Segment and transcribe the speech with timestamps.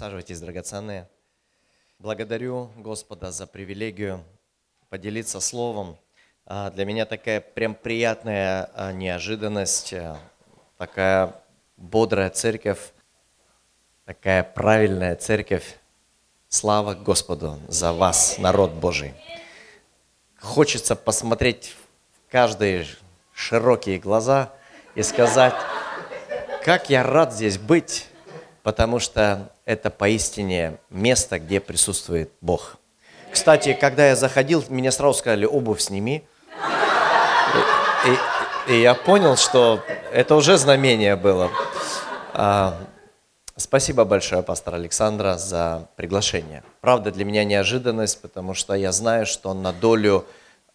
[0.00, 1.06] Присаживайтесь, драгоценные.
[1.98, 4.24] Благодарю Господа за привилегию
[4.88, 5.98] поделиться словом.
[6.46, 10.16] А, для меня такая прям приятная а, неожиданность, а,
[10.78, 11.34] такая
[11.76, 12.78] бодрая церковь,
[14.06, 15.76] такая правильная церковь.
[16.48, 19.12] Слава Господу за вас, народ Божий.
[20.38, 21.76] Хочется посмотреть
[22.14, 22.86] в каждые
[23.34, 24.50] широкие глаза
[24.94, 25.52] и сказать,
[26.64, 28.09] как я рад здесь быть,
[28.70, 32.76] потому что это поистине место, где присутствует Бог.
[33.32, 36.22] Кстати, когда я заходил, мне сразу сказали, обувь сними.
[38.68, 41.50] И, и я понял, что это уже знамение было.
[42.32, 42.78] А,
[43.56, 46.62] спасибо большое, пастор Александра, за приглашение.
[46.80, 50.26] Правда, для меня неожиданность, потому что я знаю, что на долю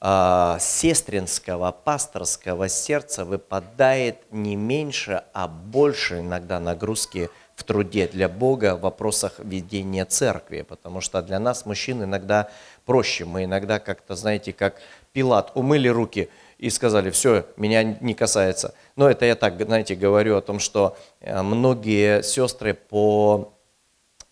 [0.02, 8.76] а, сестринского, пасторского сердца выпадает не меньше, а больше иногда нагрузки– в труде для Бога
[8.76, 12.50] в вопросах ведения церкви, потому что для нас, мужчин, иногда
[12.86, 13.26] проще.
[13.26, 14.76] Мы иногда как-то, знаете, как
[15.14, 18.74] Пилат, умыли руки и сказали, все, меня не касается.
[18.96, 23.54] Но это я так, знаете, говорю о том, что э, многие сестры по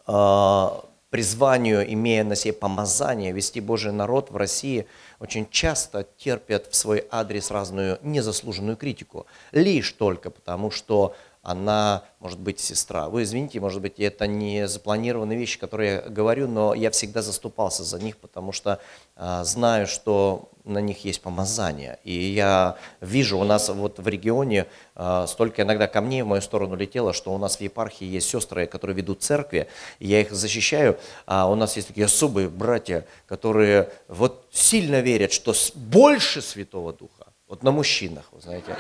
[0.06, 0.68] э,
[1.10, 4.88] призванию, имея на себе помазание, вести Божий народ в России,
[5.20, 9.26] очень часто терпят в свой адрес разную незаслуженную критику.
[9.52, 13.10] Лишь только потому, что она может быть сестра.
[13.10, 17.84] Вы извините, может быть, это не запланированные вещи, которые я говорю, но я всегда заступался
[17.84, 18.80] за них, потому что
[19.18, 22.00] э, знаю, что на них есть помазание.
[22.06, 26.78] И я вижу, у нас вот в регионе э, столько иногда камней в мою сторону
[26.78, 29.68] летело, что у нас в епархии есть сестры, которые ведут церкви,
[30.00, 35.34] и я их защищаю, а у нас есть такие особые братья, которые вот сильно верят,
[35.34, 38.74] что больше Святого Духа, вот на мужчинах, вы знаете,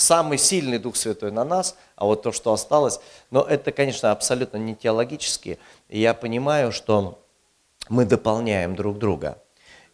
[0.00, 3.00] самый сильный Дух Святой на нас, а вот то, что осталось,
[3.30, 5.58] но это, конечно, абсолютно не теологически.
[5.88, 7.22] И я понимаю, что
[7.88, 9.38] мы дополняем друг друга.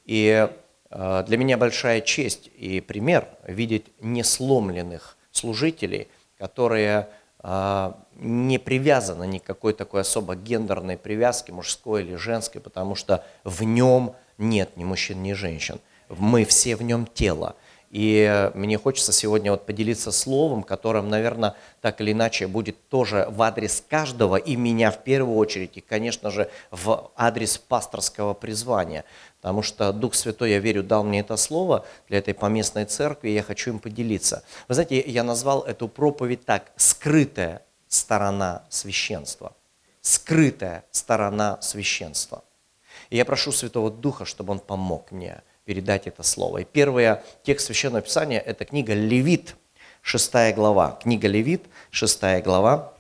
[0.04, 0.48] И
[0.90, 6.08] э, для меня большая честь и пример видеть несломленных служителей,
[6.38, 7.08] которые
[7.42, 14.14] э, не привязаны никакой такой особо гендерной привязки, мужской или женской, потому что в нем
[14.38, 15.80] нет ни мужчин, ни женщин.
[16.08, 17.56] Мы все в нем тело.
[17.90, 23.40] И мне хочется сегодня вот поделиться словом, которым, наверное, так или иначе будет тоже в
[23.42, 29.04] адрес каждого, и меня в первую очередь, и, конечно же, в адрес пасторского призвания.
[29.40, 33.34] Потому что Дух Святой, я верю, дал мне это слово для этой поместной церкви, и
[33.34, 34.42] я хочу им поделиться.
[34.66, 39.52] Вы знаете, я назвал эту проповедь так «Скрытая сторона священства».
[40.00, 42.42] Скрытая сторона священства.
[43.10, 46.58] И я прошу Святого Духа, чтобы Он помог мне– передать это слово.
[46.58, 49.56] И первый текст Священного Писания– это книга Левит,
[50.02, 50.98] 6 глава.
[51.02, 52.94] Книга Левит, 6 глава,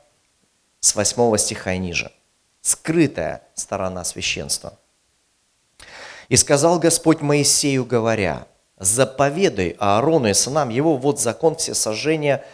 [0.80, 2.10] с 8 стиха и ниже.
[2.60, 4.76] Скрытая сторона священства.
[6.28, 12.44] «И сказал Господь Моисею, говоря, заповедай Аарону и сынам его, вот закон все сожжения,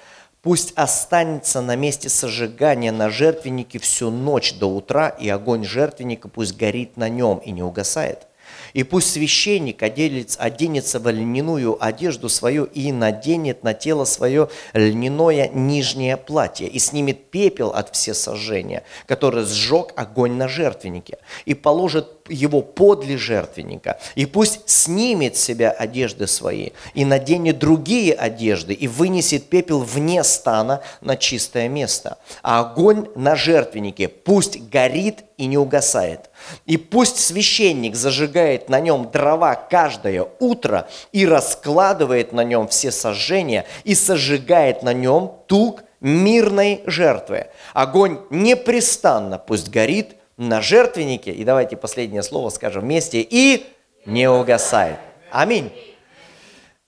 [0.43, 6.55] пусть останется на месте сожигания на жертвеннике всю ночь до утра, и огонь жертвенника пусть
[6.55, 8.27] горит на нем и не угасает.
[8.72, 16.16] И пусть священник оденется в льняную одежду свою и наденет на тело свое льняное нижнее
[16.16, 23.16] платье и снимет пепел от всесожжения, который сжег огонь на жертвеннике, и положит его подле
[23.16, 29.81] жертвенника, и пусть снимет с себя одежды свои, и наденет другие одежды, и вынесет пепел
[29.81, 32.19] вне стана на чистое место.
[32.43, 36.31] А огонь на жертвеннике пусть горит и не угасает.
[36.66, 43.65] И пусть священник зажигает на нем дрова каждое утро и раскладывает на нем все сожжения
[43.84, 47.47] и сожигает на нем тук мирной жертвы.
[47.75, 50.16] Огонь непрестанно пусть горит
[50.49, 53.67] на жертвеннике, и давайте последнее слово скажем вместе, и
[54.07, 54.99] не угасает.
[55.31, 55.71] Аминь.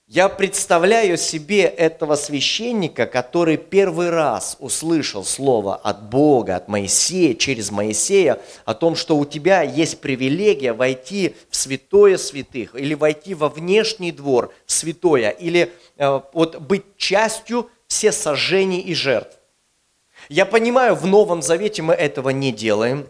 [0.07, 7.71] Я представляю себе этого священника, который первый раз услышал слово от Бога, от Моисея, через
[7.71, 13.49] Моисея, о том, что у тебя есть привилегия войти в святое святых, или войти во
[13.49, 19.35] внешний двор в святое, или э, вот быть частью все сожжений и жертв.
[20.29, 23.07] Я понимаю, в Новом Завете мы этого не делаем.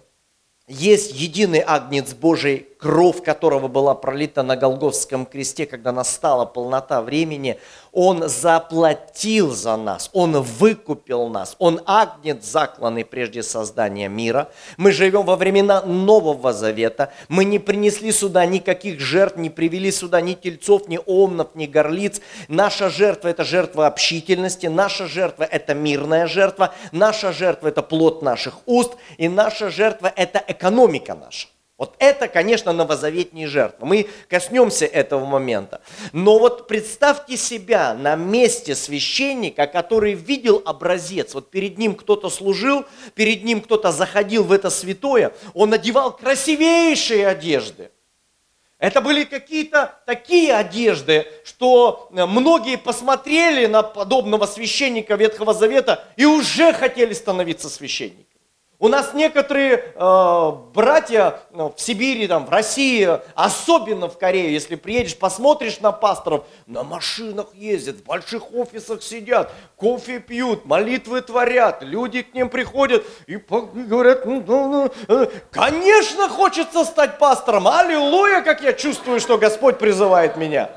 [0.67, 7.59] Есть единый агнец Божий кровь которого была пролита на Голгофском кресте, когда настала полнота времени,
[7.91, 14.49] Он заплатил за нас, Он выкупил нас, Он агнец закланный прежде создания мира.
[14.77, 20.21] Мы живем во времена Нового Завета, мы не принесли сюда никаких жертв, не привели сюда
[20.21, 22.21] ни тельцов, ни омнов, ни горлиц.
[22.47, 28.59] Наша жертва– это жертва общительности, наша жертва– это мирная жертва, наша жертва– это плод наших
[28.65, 31.47] уст, и наша жертва– это экономика наша.
[31.77, 33.85] Вот это, конечно, новозаветные жертвы.
[33.85, 35.81] Мы коснемся этого момента.
[36.13, 41.33] Но вот представьте себя на месте священника, который видел образец.
[41.33, 45.33] Вот перед ним кто-то служил, перед ним кто-то заходил в это святое.
[45.53, 47.91] Он надевал красивейшие одежды.
[48.77, 56.71] Это были какие-то такие одежды, что многие посмотрели на подобного священника Ветхого Завета и уже
[56.71, 58.27] хотели становиться священниками.
[58.77, 64.75] У нас некоторые э, братья ну, в Сибири, там, в России, особенно в Корее, если
[64.75, 71.83] приедешь, посмотришь на пасторов, на машинах ездят, в больших офисах сидят, кофе пьют, молитвы творят,
[71.83, 78.41] люди к ним приходят и говорят, ну, ну, ну, э, конечно хочется стать пастором, аллилуйя,
[78.41, 80.69] как я чувствую, что Господь призывает меня.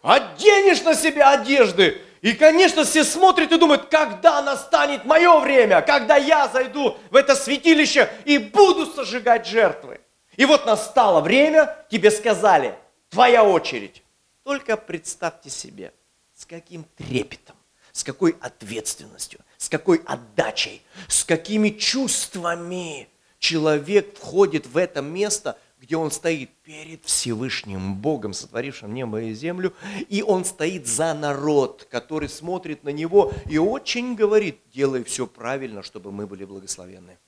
[0.00, 6.16] Оденешь на себя одежды, и, конечно, все смотрят и думают, когда настанет мое время, когда
[6.16, 10.00] я зайду в это святилище и буду сожигать жертвы.
[10.36, 12.74] И вот настало время, тебе сказали,
[13.08, 14.02] твоя очередь.
[14.44, 15.94] Только представьте себе,
[16.34, 17.56] с каким трепетом,
[17.92, 23.08] с какой ответственностью, с какой отдачей, с какими чувствами
[23.38, 29.74] человек входит в это место– где он стоит перед Всевышним Богом, сотворившим небо и землю,
[30.10, 35.82] и он стоит за народ, который смотрит на него и очень говорит, делай все правильно,
[35.82, 37.18] чтобы мы были благословенны.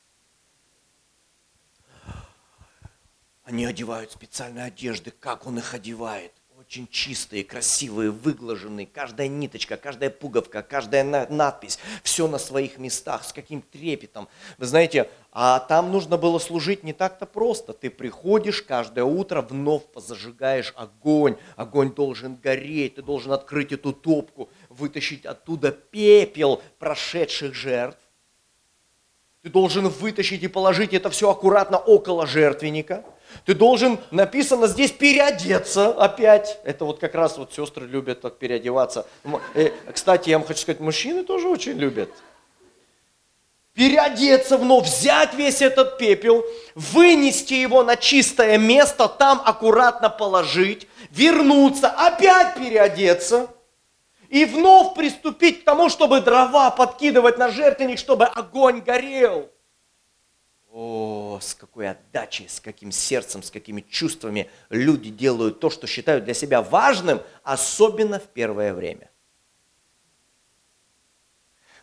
[3.44, 6.32] Они одевают специальные одежды, как он их одевает
[6.72, 13.32] очень чистые, красивые, выглаженные, каждая ниточка, каждая пуговка, каждая надпись, все на своих местах, с
[13.34, 14.26] каким трепетом.
[14.56, 17.74] Вы знаете, а там нужно было служить не так-то просто.
[17.74, 24.48] Ты приходишь каждое утро, вновь позажигаешь огонь, огонь должен гореть, ты должен открыть эту топку,
[24.70, 28.00] вытащить оттуда пепел прошедших жертв.
[29.42, 33.04] Ты должен вытащить и положить это все аккуратно около жертвенника.
[33.44, 36.58] Ты должен, написано здесь, переодеться опять.
[36.64, 39.06] Это вот как раз вот сестры любят так переодеваться.
[39.54, 42.10] Э, кстати, я вам хочу сказать, мужчины тоже очень любят.
[43.74, 46.44] Переодеться вновь, взять весь этот пепел,
[46.74, 53.48] вынести его на чистое место, там аккуратно положить, вернуться, опять переодеться
[54.28, 59.50] и вновь приступить к тому, чтобы дрова подкидывать на жертвенник, чтобы огонь горел.
[60.74, 66.24] О, с какой отдачей, с каким сердцем, с какими чувствами люди делают то, что считают
[66.24, 69.10] для себя важным, особенно в первое время.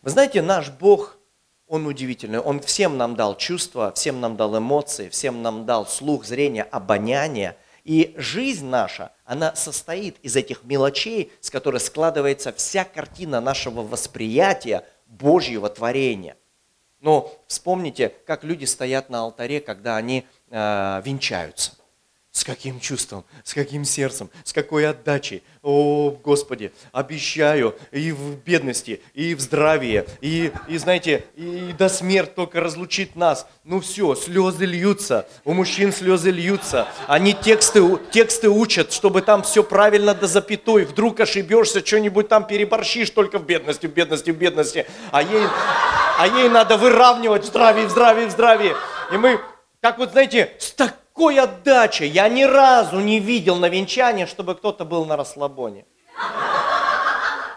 [0.02, 1.20] Вы знаете, наш Бог,
[1.68, 2.40] Он удивительный.
[2.40, 7.58] Он всем нам дал чувства, всем нам дал эмоции, всем нам дал слух, зрение, обоняние.
[7.84, 14.84] И жизнь наша, она состоит из этих мелочей, с которой складывается вся картина нашего восприятия
[15.06, 16.39] Божьего творения.
[17.02, 21.79] Но вспомните, как люди стоят на алтаре, когда они э, венчаются.
[22.40, 25.44] С каким чувством, с каким сердцем, с какой отдачей.
[25.62, 32.32] О, Господи, обещаю и в бедности, и в здравии, и, и знаете, и до смерти
[32.38, 33.46] только разлучит нас.
[33.66, 36.88] Ну все, слезы льются, у мужчин слезы льются.
[37.08, 40.86] Они тексты, тексты учат, чтобы там все правильно до запятой.
[40.86, 44.86] Вдруг ошибешься, что-нибудь там переборщишь только в бедности, в бедности, в бедности.
[45.12, 45.44] А ей,
[46.18, 48.74] а ей надо выравнивать в здравии, в здравии, в здравии.
[49.12, 49.42] И мы,
[49.82, 52.08] как вот знаете, с так такой отдачей.
[52.08, 55.86] Я ни разу не видел на венчании, чтобы кто-то был на расслабоне.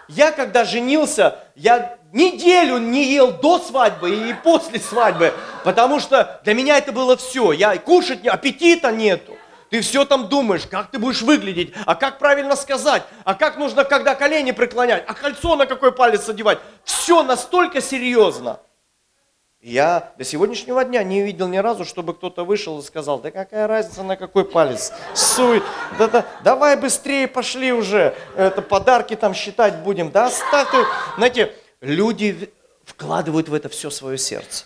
[0.09, 6.55] Я когда женился, я неделю не ел до свадьбы и после свадьбы, потому что для
[6.55, 7.53] меня это было все.
[7.53, 9.37] Я кушать, аппетита нету.
[9.71, 13.85] Ты все там думаешь, как ты будешь выглядеть, а как правильно сказать, а как нужно,
[13.85, 16.59] когда колени преклонять, а кольцо на какой палец одевать.
[16.85, 18.59] Все настолько серьезно.
[19.63, 23.69] Я до сегодняшнего дня не видел ни разу, чтобы кто-то вышел и сказал, да какая
[23.69, 25.63] разница на какой палец, суй,
[25.99, 30.67] да, да, давай быстрее пошли уже, это подарки там считать будем, да оставь.
[31.17, 32.53] Знаете, люди
[32.85, 34.65] вкладывают в это все свое сердце.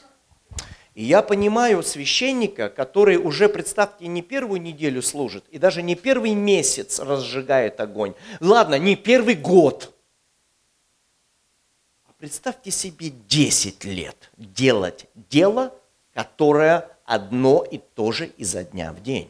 [0.95, 6.33] И я понимаю священника, который уже, представьте, не первую неделю служит, и даже не первый
[6.33, 8.15] месяц разжигает огонь.
[8.41, 9.93] Ладно, не первый год–
[12.19, 15.75] Представьте себе 10 лет делать дело,
[16.15, 19.29] которое одно и то же изо дня в день.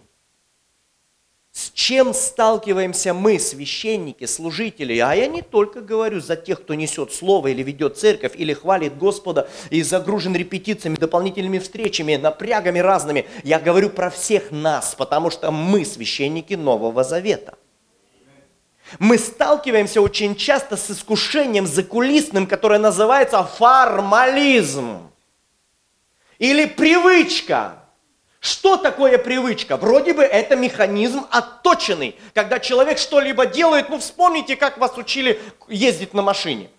[1.50, 4.96] С чем сталкиваемся мы, священники, служители?
[4.98, 8.96] А я не только говорю за тех, кто несет слово или ведет церковь, или хвалит
[8.96, 13.26] Господа и загружен репетициями, дополнительными встречами, напрягами разными.
[13.42, 17.58] Я говорю про всех нас, потому что мы священники Нового Завета.
[18.98, 25.10] Мы сталкиваемся очень часто с искушением закулисным, которое называется формализм
[26.38, 27.82] или привычка.
[28.40, 29.76] Что такое привычка?
[29.76, 32.16] Вроде бы это механизм отточенный.
[32.32, 36.70] Когда человек что-либо делает, ну вспомните, как вас учили ездить на машине.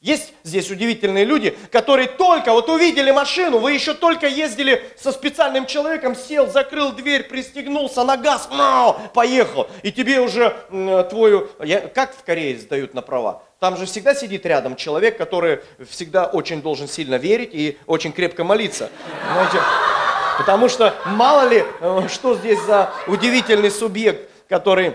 [0.00, 5.66] Есть здесь удивительные люди, которые только вот увидели машину, вы еще только ездили со специальным
[5.66, 9.68] человеком, сел, закрыл дверь, пристегнулся на газ, но, поехал.
[9.82, 10.56] И тебе уже
[11.10, 13.42] твою, я, как в Корее сдают на права?
[13.58, 18.42] Там же всегда сидит рядом человек, который всегда очень должен сильно верить и очень крепко
[18.42, 18.88] молиться.
[19.32, 19.58] Знаете,
[20.40, 24.94] Потому что мало ли, э, что здесь за удивительный субъект, который...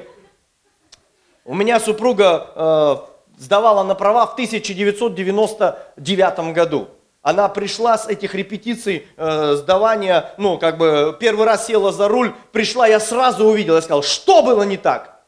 [1.43, 2.95] У меня супруга э,
[3.37, 6.87] сдавала на права в 1999 году.
[7.21, 12.33] Она пришла с этих репетиций э, сдавания, ну, как бы, первый раз села за руль,
[12.51, 15.21] пришла, я сразу увидела, я сказал, что было не так?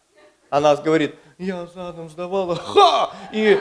[0.49, 3.09] Она говорит, я задом сдавала, ха!
[3.31, 3.59] И,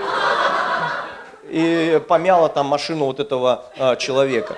[1.49, 4.57] и помяла там машину вот этого э, человека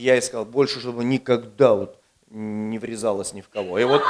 [0.00, 1.98] я ей сказал, больше, чтобы никогда вот
[2.30, 3.78] не врезалась ни в кого.
[3.78, 4.02] И вот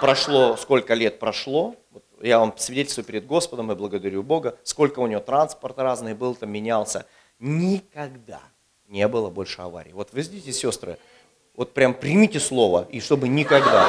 [0.00, 5.06] прошло, сколько лет прошло, вот я вам свидетельствую перед Господом и благодарю Бога, сколько у
[5.06, 7.06] него транспорт разный был, там менялся.
[7.38, 8.40] Никогда
[8.88, 9.92] не было больше аварий.
[9.92, 10.98] Вот вы видите, сестры,
[11.56, 13.88] вот прям примите слово, и чтобы никогда.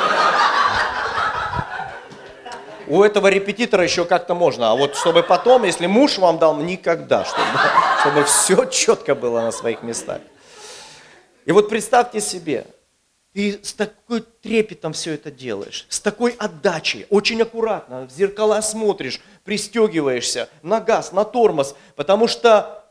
[2.88, 7.23] У этого репетитора еще как-то можно, а вот чтобы потом, если муж вам дал, никогда,
[7.23, 7.45] чтобы,
[8.01, 10.19] чтобы все четко было на своих местах.
[11.45, 12.65] И вот представьте себе,
[13.33, 19.21] ты с такой трепетом все это делаешь, с такой отдачей, очень аккуратно, в зеркала смотришь,
[19.43, 22.85] пристегиваешься на газ, на тормоз, потому что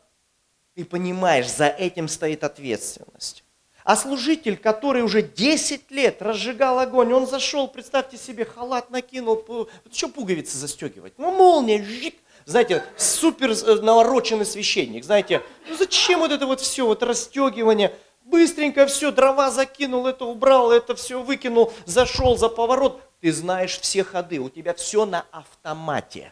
[0.75, 3.43] ты понимаешь, за этим стоит ответственность.
[3.83, 9.43] А служитель, который уже 10 лет разжигал огонь, он зашел, представьте себе, халат накинул,
[9.91, 11.13] что пуговицы застегивать?
[11.17, 16.85] Ну, молния, жик, знаете, супер э, навороченный священник, знаете, ну зачем вот это вот все,
[16.85, 17.93] вот расстегивание,
[18.31, 23.01] Быстренько все, дрова закинул, это убрал, это все выкинул, зашел за поворот.
[23.19, 26.31] Ты знаешь все ходы, у тебя все на автомате.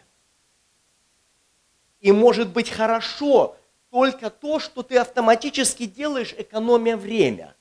[2.00, 3.54] И может быть хорошо
[3.90, 7.54] только то, что ты автоматически делаешь, экономия время.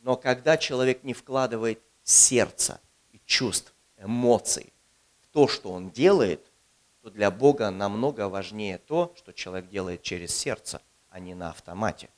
[0.00, 2.80] Но когда человек не вкладывает сердца
[3.12, 4.72] и чувств, эмоций
[5.20, 6.40] в то, что он делает,
[7.02, 12.08] то для Бога намного важнее то, что человек делает через сердце, а не на автомате.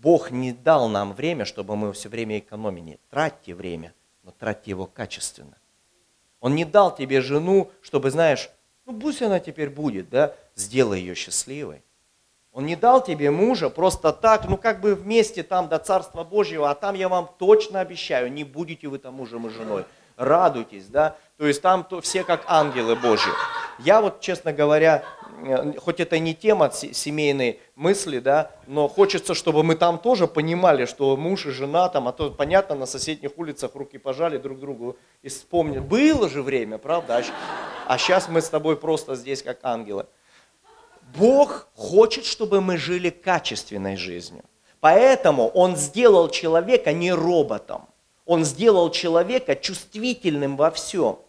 [0.00, 3.00] Бог не дал нам время, чтобы мы все время экономили.
[3.10, 5.56] Тратьте время, но тратьте его качественно.
[6.40, 8.48] Он не дал тебе жену, чтобы, знаешь,
[8.86, 11.82] ну пусть она теперь будет, да, сделай ее счастливой.
[12.52, 16.70] Он не дал тебе мужа просто так, ну как бы вместе там до Царства Божьего,
[16.70, 19.84] а там я вам точно обещаю, не будете вы там мужем и женой.
[20.16, 23.30] Радуйтесь, да, то есть там то, все как ангелы Божьи.
[23.78, 25.04] Я вот, честно говоря,
[25.78, 31.16] хоть это не тема семейной мысли, да, но хочется, чтобы мы там тоже понимали, что
[31.16, 35.28] муж и жена там, а то понятно, на соседних улицах руки пожали друг другу и
[35.28, 35.78] вспомнили.
[35.78, 37.22] Было же время, правда?
[37.86, 40.06] А сейчас мы с тобой просто здесь как ангелы.
[41.16, 44.44] Бог хочет, чтобы мы жили качественной жизнью.
[44.80, 47.88] Поэтому Он сделал человека не роботом.
[48.26, 51.20] Он сделал человека чувствительным во всем.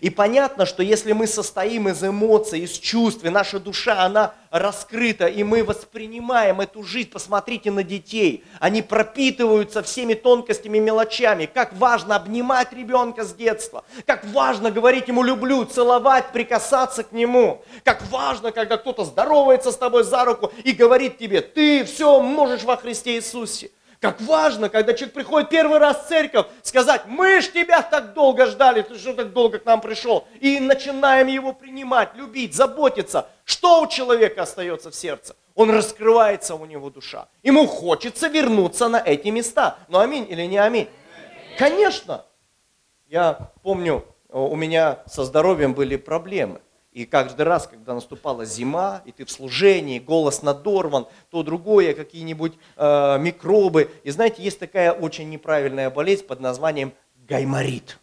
[0.00, 5.26] И понятно, что если мы состоим из эмоций, из чувств, и наша душа, она раскрыта,
[5.26, 12.16] и мы воспринимаем эту жизнь, посмотрите на детей, они пропитываются всеми тонкостями, мелочами, как важно
[12.16, 18.50] обнимать ребенка с детства, как важно говорить ему «люблю», целовать, прикасаться к нему, как важно,
[18.50, 23.16] когда кто-то здоровается с тобой за руку и говорит тебе «ты все можешь во Христе
[23.16, 23.70] Иисусе».
[24.00, 28.46] Как важно, когда человек приходит первый раз в церковь, сказать, мы ж тебя так долго
[28.46, 30.26] ждали, ты что так долго к нам пришел?
[30.40, 33.28] И начинаем его принимать, любить, заботиться.
[33.44, 35.34] Что у человека остается в сердце?
[35.54, 37.28] Он раскрывается у него душа.
[37.42, 39.78] Ему хочется вернуться на эти места.
[39.88, 40.88] Ну аминь или не аминь?
[41.58, 42.24] Конечно.
[43.08, 46.60] Я помню, у меня со здоровьем были проблемы.
[46.96, 52.54] И каждый раз, когда наступала зима, и ты в служении, голос надорван, то другое, какие-нибудь
[52.74, 53.90] э, микробы.
[54.02, 56.94] И знаете, есть такая очень неправильная болезнь под названием
[57.28, 57.98] гайморит.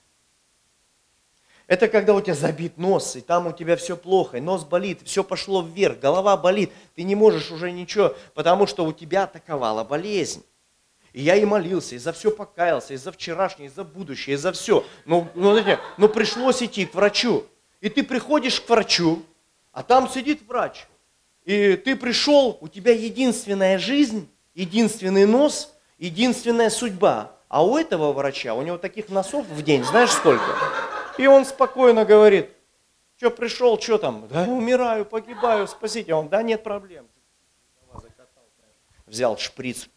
[1.65, 5.00] Это когда у тебя забит нос, и там у тебя все плохо, и нос болит,
[5.05, 9.83] все пошло вверх, голова болит, ты не можешь уже ничего, потому что у тебя атаковала
[9.83, 10.45] болезнь.
[11.13, 14.38] И я и молился, и за все покаялся, и за вчерашнее, и за будущее, и
[14.38, 14.85] за все.
[15.05, 15.57] Но, но,
[15.97, 17.47] но пришлось идти к врачу.
[17.83, 19.21] И ты приходишь к врачу,
[19.73, 20.87] а там сидит врач.
[21.43, 27.33] И ты пришел, у тебя единственная жизнь, единственный нос, единственная судьба.
[27.49, 30.43] А у этого врача, у него таких носов в день, знаешь сколько?
[31.17, 32.49] И он спокойно говорит,
[33.17, 34.27] что пришел, что там?
[34.29, 36.13] Да, умираю, погибаю, спасите.
[36.13, 37.05] Он, да, нет проблем
[39.13, 39.89] взял шприц,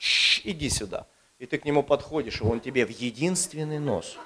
[0.45, 1.07] иди сюда.
[1.39, 4.17] И ты к нему подходишь, и он тебе в единственный нос.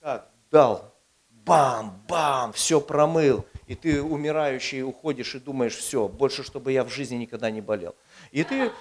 [0.00, 0.30] Как?
[0.50, 0.94] Дал.
[1.28, 3.44] Бам, бам, все промыл.
[3.66, 7.94] И ты умирающий уходишь и думаешь, все, больше, чтобы я в жизни никогда не болел.
[8.30, 8.72] И ты,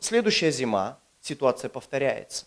[0.00, 2.46] следующая зима, ситуация повторяется.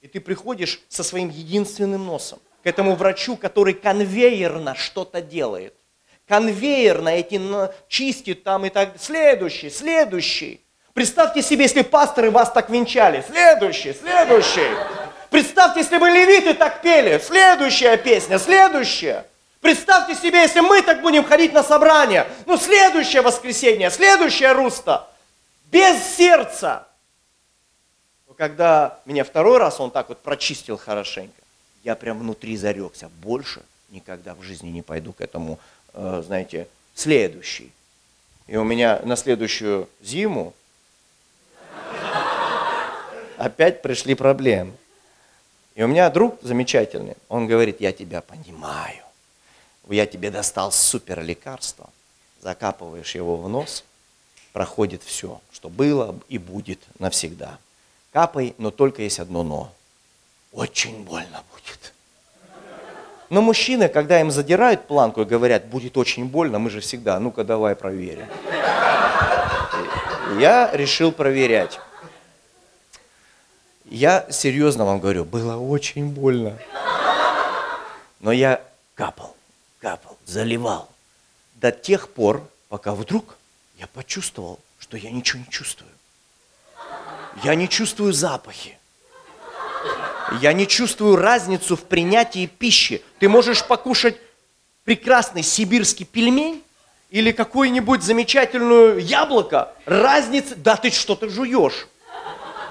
[0.00, 5.74] И ты приходишь со своим единственным носом к этому врачу, который конвейерно что-то делает
[6.32, 7.40] конвейер на эти
[7.88, 8.94] чистит там и так.
[8.98, 10.64] Следующий, следующий.
[10.94, 13.24] Представьте себе, если пасторы вас так венчали.
[13.28, 14.68] Следующий, следующий.
[15.32, 17.18] Представьте, если бы левиты так пели.
[17.18, 19.26] Следующая песня, следующая.
[19.60, 22.28] Представьте себе, если мы так будем ходить на собрание.
[22.46, 25.08] Ну, следующее воскресенье, следующее руста.
[25.72, 26.86] Без сердца.
[28.28, 31.34] Но когда меня второй раз он так вот прочистил хорошенько,
[31.82, 33.10] я прям внутри зарекся.
[33.20, 35.58] Больше никогда в жизни не пойду к этому
[35.94, 37.70] Э, знаете, следующий.
[38.46, 40.54] И у меня на следующую зиму
[43.36, 44.72] опять пришли проблемы.
[45.74, 49.02] И у меня друг замечательный, он говорит, я тебя понимаю.
[49.88, 51.90] Я тебе достал супер лекарство,
[52.40, 53.84] закапываешь его в нос,
[54.52, 57.58] проходит все, что было и будет навсегда.
[58.12, 59.72] Капай, но только есть одно но.
[60.52, 61.94] Очень больно будет.
[63.30, 67.44] Но мужчины, когда им задирают планку и говорят, будет очень больно, мы же всегда, ну-ка
[67.44, 68.26] давай проверим.
[70.38, 71.80] Я решил проверять.
[73.92, 76.58] Я серьезно вам говорю, было очень больно.
[78.20, 78.62] Но я
[78.94, 79.36] капал,
[79.80, 80.88] капал, заливал.
[81.56, 83.36] До тех пор, пока вдруг
[83.76, 85.90] я почувствовал, что я ничего не чувствую.
[87.44, 88.78] Я не чувствую запахи.
[90.40, 93.02] Я не чувствую разницу в принятии пищи.
[93.18, 94.16] Ты можешь покушать
[94.84, 96.64] прекрасный сибирский пельмень
[97.10, 99.74] или какое-нибудь замечательное яблоко.
[99.84, 101.88] Разница, да ты что-то жуешь.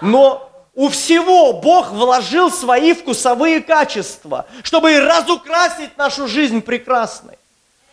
[0.02, 7.38] Но у всего Бог вложил свои вкусовые качества, чтобы разукрасить нашу жизнь прекрасной.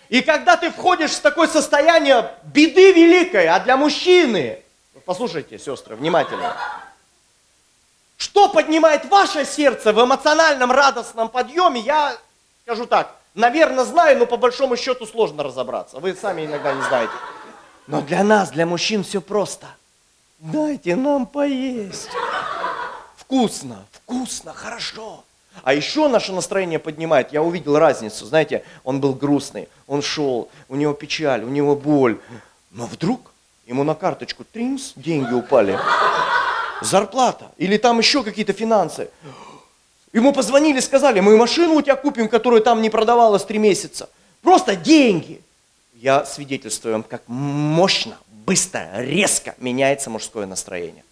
[0.08, 4.62] И когда ты входишь в такое состояние беды великой, а для мужчины,
[5.04, 6.56] послушайте, сестры, внимательно,
[8.16, 12.16] что поднимает ваше сердце в эмоциональном радостном подъеме, я
[12.64, 15.98] скажу так, наверное, знаю, но по большому счету сложно разобраться.
[15.98, 17.12] Вы сами иногда не знаете.
[17.86, 19.66] Но для нас, для мужчин все просто.
[20.38, 22.08] Дайте нам поесть.
[23.28, 25.22] Вкусно, вкусно, хорошо.
[25.62, 27.30] А еще наше настроение поднимает.
[27.30, 28.24] Я увидел разницу.
[28.24, 32.18] Знаете, он был грустный, он шел, у него печаль, у него боль.
[32.70, 33.32] Но вдруг
[33.66, 35.78] ему на карточку тринс, деньги упали
[36.80, 39.10] зарплата или там еще какие-то финансы.
[40.14, 44.08] Ему позвонили, сказали, мы машину у тебя купим, которая там не продавалась три месяца.
[44.40, 45.42] Просто деньги.
[45.92, 51.04] Я свидетельствую вам, как мощно, быстро, резко меняется мужское настроение.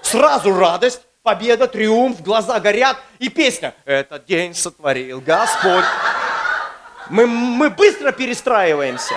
[0.00, 3.74] Сразу радость, победа, триумф, глаза горят и песня.
[3.84, 5.84] Этот день сотворил Господь.
[7.10, 9.14] Мы, мы быстро перестраиваемся.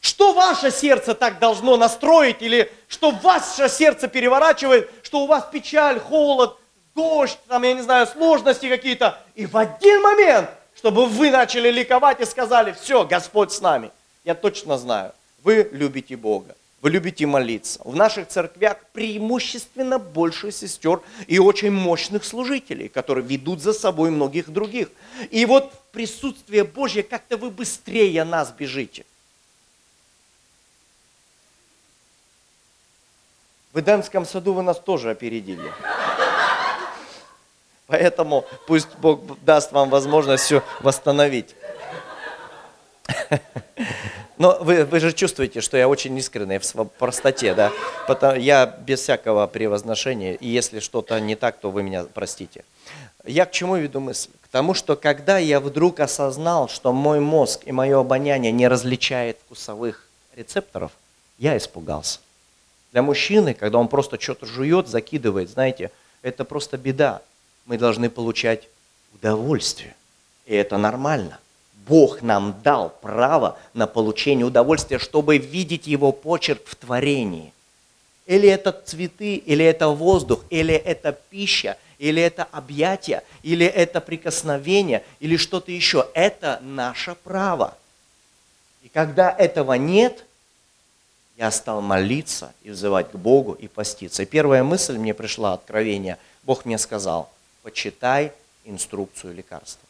[0.00, 6.00] Что ваше сердце так должно настроить, или что ваше сердце переворачивает, что у вас печаль,
[6.00, 6.56] холод,
[6.94, 9.20] дождь, там, я не знаю, сложности какие-то.
[9.34, 13.90] И в один момент, чтобы вы начали ликовать и сказали, все, Господь с нами.
[14.24, 15.12] Я точно знаю,
[15.44, 17.80] вы любите Бога, вы любите молиться.
[17.84, 24.50] В наших церквях преимущественно больше сестер и очень мощных служителей, которые ведут за собой многих
[24.50, 24.88] других.
[25.30, 29.06] И вот присутствие Божье, как-то вы быстрее нас бежите.
[33.72, 35.72] В Эдемском саду вы нас тоже опередили.
[37.86, 41.54] Поэтому пусть Бог даст вам возможность все восстановить.
[44.38, 47.70] Но вы, вы же чувствуете, что я очень искренний в простоте, да?
[48.08, 52.64] Потому, я без всякого превозношения, и если что-то не так, то вы меня простите.
[53.24, 54.30] Я к чему веду мысль?
[54.42, 59.38] К тому, что когда я вдруг осознал, что мой мозг и мое обоняние не различает
[59.44, 60.90] вкусовых рецепторов,
[61.38, 62.18] я испугался.
[62.90, 65.90] Для мужчины, когда он просто что-то жует, закидывает, знаете,
[66.22, 67.22] это просто беда.
[67.66, 68.68] Мы должны получать
[69.14, 69.94] удовольствие.
[70.46, 71.38] И это нормально.
[71.88, 77.52] Бог нам дал право на получение удовольствия, чтобы видеть Его почерк в творении.
[78.26, 85.02] Или это цветы, или это воздух, или это пища, или это объятие, или это прикосновение,
[85.18, 86.06] или что-то еще.
[86.14, 87.76] Это наше право.
[88.82, 90.24] И когда этого нет,
[91.36, 94.22] я стал молиться и взывать к Богу и поститься.
[94.22, 96.18] И первая мысль мне пришла, откровение.
[96.44, 97.30] Бог мне сказал,
[97.62, 98.32] почитай
[98.64, 99.86] инструкцию лекарства.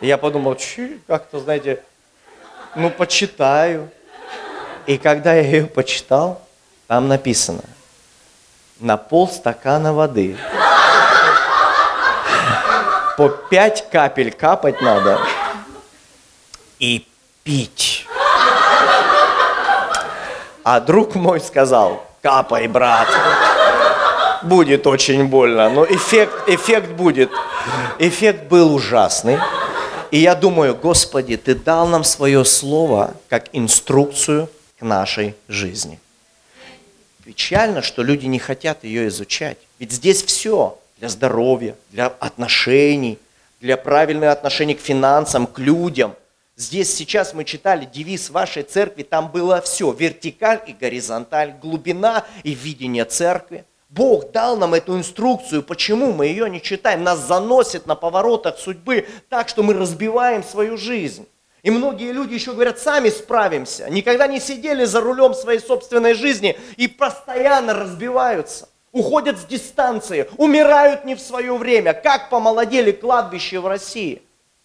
[0.00, 0.56] Я подумал,
[1.06, 1.82] как-то, знаете,
[2.74, 3.90] ну, почитаю.
[4.86, 6.42] И когда я ее почитал,
[6.86, 7.62] там написано,
[8.78, 10.36] на полстакана воды.
[13.16, 15.18] По пять капель капать надо
[16.78, 17.08] и
[17.42, 18.06] пить.
[20.62, 23.08] А друг мой сказал, капай, брат.
[24.42, 27.30] Будет очень больно, но эффект, эффект будет.
[27.98, 29.38] Эффект был ужасный.
[30.10, 35.98] И я думаю, Господи, Ты дал нам свое слово как инструкцию к нашей жизни.
[37.24, 39.58] Печально, что люди не хотят ее изучать.
[39.78, 43.18] Ведь здесь все для здоровья, для отношений,
[43.60, 46.14] для правильных отношений к финансам, к людям.
[46.56, 52.54] Здесь сейчас мы читали девиз вашей церкви, там было все, вертикаль и горизонталь, глубина и
[52.54, 57.04] видение церкви– Бог дал нам эту инструкцию, почему мы ее не читаем.
[57.04, 61.26] Нас заносит на поворотах судьбы так, что мы разбиваем свою жизнь.
[61.62, 63.88] И многие люди еще говорят, сами справимся.
[63.88, 68.68] Никогда не сидели за рулем своей собственной жизни и постоянно разбиваются.
[68.92, 71.92] Уходят с дистанции, умирают не в свое время.
[71.92, 74.22] Как помолодели кладбища в России.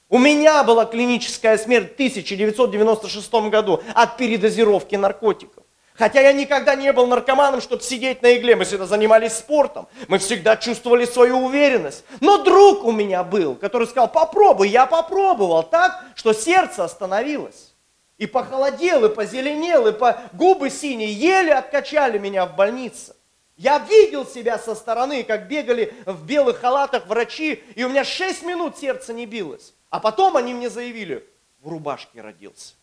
[0.10, 5.64] У меня была клиническая смерть в 1996 году от передозировки наркотиков.
[6.02, 8.56] Хотя я никогда не был наркоманом, чтобы сидеть на игле.
[8.56, 9.88] Мы всегда занимались спортом.
[10.08, 12.04] Мы всегда чувствовали свою уверенность.
[12.22, 14.70] Но друг у меня был, который сказал, попробуй.
[14.70, 17.76] Я попробовал так, что сердце остановилось.
[18.18, 20.20] И похолодел, и позеленел, и по...
[20.34, 21.14] губы синие.
[21.14, 23.16] Еле откачали меня в больнице.
[23.56, 28.42] Я видел себя со стороны, как бегали в белых халатах врачи, и у меня 6
[28.42, 29.76] минут сердце не билось.
[29.92, 32.74] А потом они мне заявили, в рубашке родился.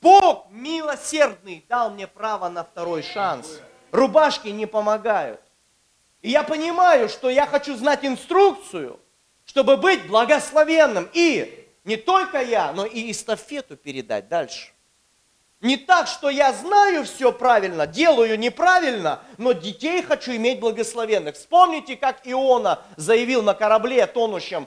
[0.00, 3.60] Бог милосердный дал мне право на второй шанс.
[3.92, 5.40] Рубашки не помогают.
[6.22, 8.98] И я понимаю, что я хочу знать инструкцию,
[9.44, 11.08] чтобы быть благословенным.
[11.12, 14.72] И не только я, но и эстафету передать дальше.
[15.60, 21.34] Не так, что я знаю все правильно, делаю неправильно, но детей хочу иметь благословенных.
[21.34, 24.66] Вспомните, как Иона заявил на корабле тонущем,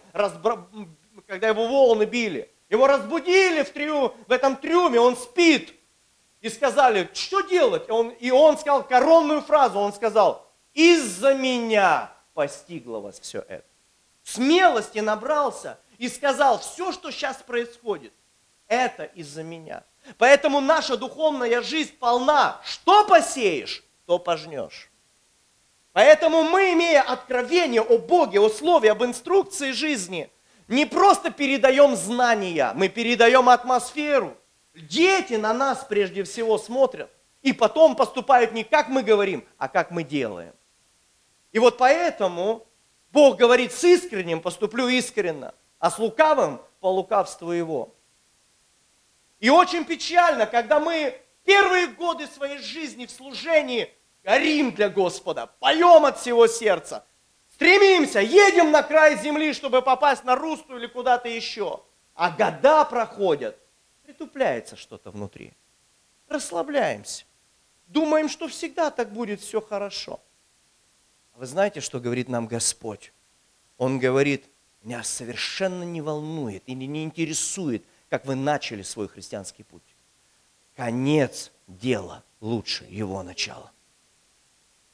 [1.25, 2.52] когда его волны били.
[2.73, 5.75] Его разбудили в, трю, в этом трюме, он спит.
[6.41, 7.87] И сказали, что делать?
[7.87, 13.67] Он, и он сказал коронную фразу, он сказал, из-за меня постигло вас все это.
[14.23, 18.11] Смелости набрался и сказал, все, что сейчас происходит,
[18.67, 19.83] это из-за меня.
[20.17, 22.59] Поэтому наша духовная жизнь полна.
[22.65, 24.89] Что посеешь, то пожнешь.
[25.91, 30.31] Поэтому мы, имея откровение о Боге, о Слове, об инструкции жизни,
[30.67, 34.37] не просто передаем знания, мы передаем атмосферу.
[34.73, 37.09] Дети на нас прежде всего смотрят.
[37.41, 40.53] И потом поступают не как мы говорим, а как мы делаем.
[41.51, 42.65] И вот поэтому
[43.11, 47.93] Бог говорит, с искренним поступлю искренно, а с лукавым по лукавству его.
[49.39, 56.05] И очень печально, когда мы первые годы своей жизни в служении горим для Господа, поем
[56.05, 57.05] от всего сердца,
[57.63, 61.81] Стремимся, едем на край земли, чтобы попасть на Русту или куда-то еще.
[62.13, 63.57] А года проходят,
[64.03, 65.53] притупляется что-то внутри.
[66.27, 67.23] Расслабляемся.
[67.87, 70.19] Думаем, что всегда так будет все хорошо.
[71.33, 73.13] А вы знаете, что говорит нам Господь?
[73.77, 74.43] Он говорит,
[74.81, 79.95] меня совершенно не волнует или не интересует, как вы начали свой христианский путь.
[80.75, 83.71] Конец дела лучше его начала.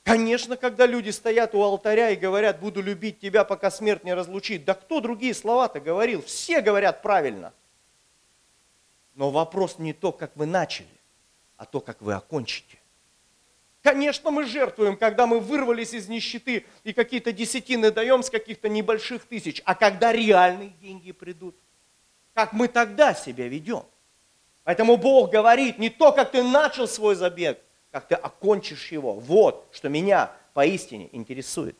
[0.09, 4.65] Конечно, когда люди стоят у алтаря и говорят, буду любить тебя, пока смерть не разлучит.
[4.65, 6.23] Да кто другие слова-то говорил?
[6.23, 7.53] Все говорят правильно.
[9.13, 10.87] Но вопрос не то, как вы начали,
[11.57, 12.79] а то, как вы окончите.
[13.83, 19.25] Конечно, мы жертвуем, когда мы вырвались из нищеты и какие-то десятины даем с каких-то небольших
[19.25, 19.61] тысяч.
[19.63, 21.55] А когда реальные деньги придут,
[22.33, 23.83] как мы тогда себя ведем?
[24.63, 27.59] Поэтому Бог говорит, не то, как ты начал свой забег,
[27.91, 29.13] как ты окончишь его.
[29.13, 31.77] Вот, что меня поистине интересует.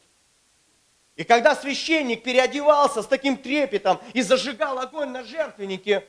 [1.15, 6.07] И когда священник переодевался с таким трепетом и зажигал огонь на жертвеннике,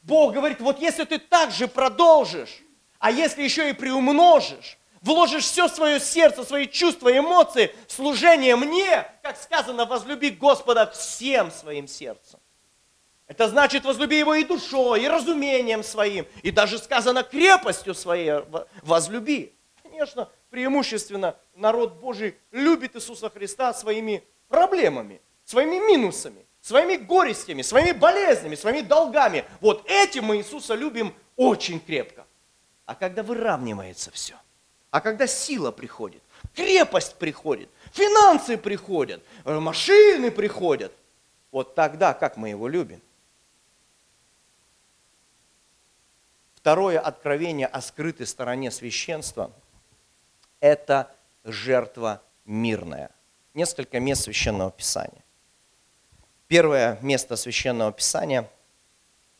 [0.00, 2.62] Бог говорит, вот если ты так же продолжишь,
[2.98, 9.06] а если еще и приумножишь, вложишь все свое сердце, свои чувства, эмоции в служение мне,
[9.22, 12.40] как сказано, возлюби Господа всем своим сердцем.
[13.26, 18.44] Это значит, возлюби его и душой, и разумением своим, и даже сказано крепостью своей
[18.82, 19.52] возлюби.
[19.82, 28.54] Конечно, преимущественно народ Божий любит Иисуса Христа своими проблемами, своими минусами, своими горестями, своими болезнями,
[28.54, 29.44] своими долгами.
[29.60, 32.26] Вот этим мы Иисуса любим очень крепко.
[32.84, 34.34] А когда выравнивается все,
[34.90, 36.22] а когда сила приходит,
[36.54, 40.92] крепость приходит, финансы приходят, э, машины приходят,
[41.50, 43.02] вот тогда как мы его любим?
[46.66, 49.52] Второе откровение о скрытой стороне священства–
[50.60, 53.12] это жертва мирная.
[53.54, 55.22] Несколько мест Священного Писания.
[56.48, 58.50] Первое место Священного Писания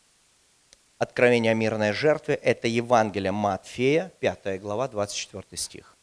[0.99, 5.97] –откровение о мирной жертве– это Евангелие Матфея, 5 глава, 24 стих.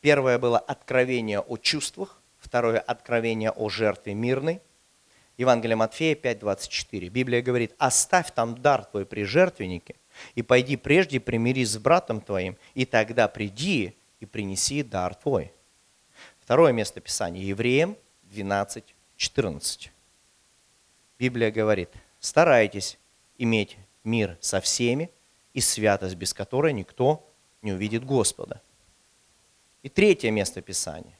[0.00, 4.62] Первое было откровение о чувствах, второе откровение о жертве мирной–
[5.38, 7.08] Евангелие Матфея 5.24.
[7.08, 9.96] Библия говорит, оставь там дар твой при жертвеннике,
[10.34, 15.52] и пойди прежде примирись с братом твоим, и тогда приди и принеси дар твой.
[16.40, 17.96] Второе место Писания, Евреям
[18.30, 19.90] 12.14.
[21.18, 21.90] Библия говорит,
[22.20, 22.98] старайтесь
[23.38, 25.10] иметь мир со всеми
[25.54, 27.26] и святость, без которой никто
[27.62, 28.60] не увидит Господа.
[29.82, 31.18] И третье место Писания,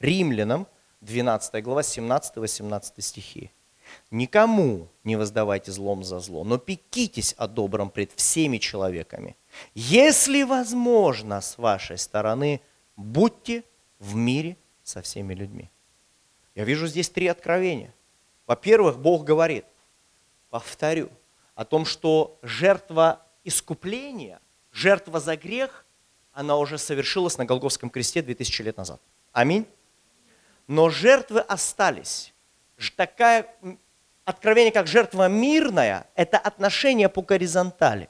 [0.00, 0.66] Римлянам
[1.00, 3.50] 12 глава, 17-18 стихи.
[4.10, 9.36] Никому не воздавайте злом за зло, но пекитесь о добром пред всеми человеками.
[9.74, 12.60] Если возможно с вашей стороны,
[12.96, 13.64] будьте
[13.98, 15.70] в мире со всеми людьми.
[16.54, 17.94] Я вижу здесь три откровения.
[18.46, 19.64] Во-первых, Бог говорит,
[20.50, 21.10] повторю,
[21.54, 25.84] о том, что жертва искупления, жертва за грех,
[26.32, 29.00] она уже совершилась на Голговском кресте 2000 лет назад.
[29.32, 29.66] Аминь.
[30.68, 32.32] Но жертвы остались
[32.96, 33.46] такая
[34.24, 38.08] откровение, как жертва мирная, это отношение по горизонтали.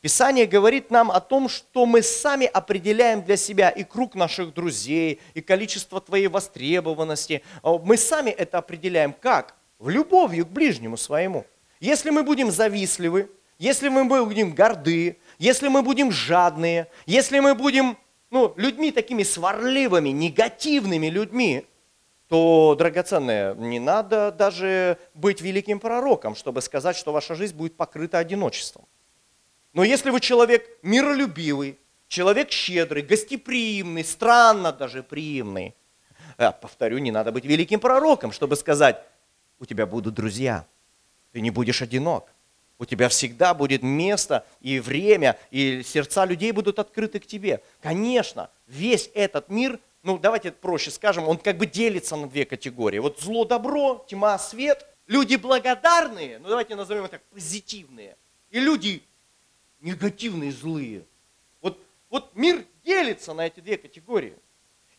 [0.00, 5.20] Писание говорит нам о том, что мы сами определяем для себя и круг наших друзей,
[5.34, 7.42] и количество твоей востребованности.
[7.62, 9.56] А мы сами это определяем как?
[9.80, 11.44] В любовью к ближнему своему.
[11.80, 17.98] Если мы будем завистливы, если мы будем горды, если мы будем жадные, если мы будем
[18.30, 21.66] ну, людьми такими сварливыми, негативными людьми,
[22.28, 28.18] то, драгоценные, не надо даже быть великим пророком, чтобы сказать, что ваша жизнь будет покрыта
[28.18, 28.84] одиночеством.
[29.72, 35.74] Но если вы человек миролюбивый, человек щедрый, гостеприимный, странно даже приимный,
[36.36, 39.02] я повторю, не надо быть великим пророком, чтобы сказать,
[39.58, 40.66] у тебя будут друзья,
[41.32, 42.32] ты не будешь одинок,
[42.78, 47.62] у тебя всегда будет место и время, и сердца людей будут открыты к тебе.
[47.80, 52.98] Конечно, весь этот мир ну давайте проще скажем, он как бы делится на две категории.
[52.98, 54.86] Вот зло, добро, тьма, свет.
[55.06, 58.16] Люди благодарные, ну давайте назовем это позитивные.
[58.50, 59.02] И люди
[59.80, 61.04] негативные, злые.
[61.60, 61.78] Вот,
[62.10, 64.34] вот мир делится на эти две категории.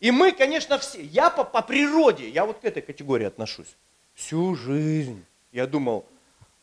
[0.00, 3.76] И мы, конечно, все, я по, по природе, я вот к этой категории отношусь.
[4.14, 6.06] Всю жизнь я думал,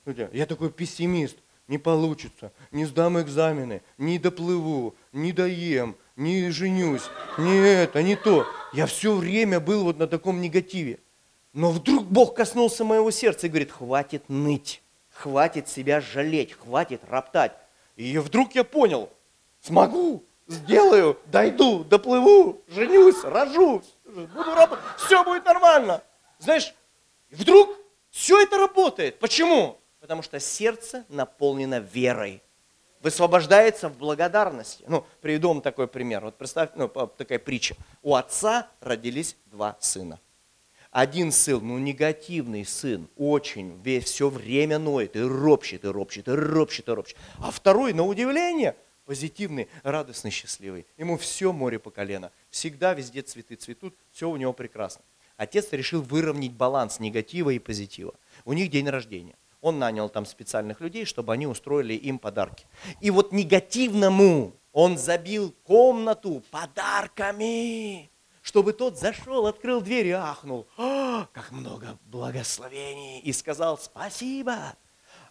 [0.06, 7.04] я такой пессимист, не получится, не сдам экзамены, не доплыву, не доем, не женюсь,
[7.38, 8.46] не это, не то.
[8.74, 11.00] Я все время был вот на таком негативе.
[11.54, 17.54] Но вдруг Бог коснулся моего сердца и говорит, хватит ныть, хватит себя жалеть, хватит роптать.
[17.96, 19.10] И вдруг я понял,
[19.62, 26.04] смогу, сделаю, дойду, доплыву, женюсь, рожу, буду работать, все будет нормально.
[26.40, 26.74] Знаешь,
[27.32, 27.70] вдруг
[28.12, 29.20] все это работает.
[29.20, 29.80] Почему?
[30.00, 32.42] Потому что сердце наполнено верой
[33.02, 34.84] высвобождается в благодарности.
[34.88, 36.24] Ну, приведу вам такой пример.
[36.24, 37.76] Вот представь, ну, такая притча.
[38.02, 40.20] У отца родились два сына.
[40.92, 46.32] Один сын, ну, негативный сын, очень, весь, все время ноет, и ропщет, и ропщет, и
[46.32, 47.18] ропщет, и ропщет.
[47.40, 50.86] А второй, на удивление, позитивный, радостный, счастливый.
[50.98, 52.32] Ему все море по колено.
[52.50, 55.04] Всегда везде цветы цветут, все у него прекрасно.
[55.36, 58.16] Отец решил выровнять баланс негатива и позитива.
[58.44, 59.36] У них день рождения.
[59.68, 62.66] Он нанял там специальных людей, чтобы они устроили им подарки.
[63.02, 68.10] И вот негативному он забил комнату подарками,
[68.42, 70.68] чтобы тот зашел, открыл дверь и ахнул.
[70.78, 73.20] О, как много благословений!
[73.20, 74.74] И сказал спасибо.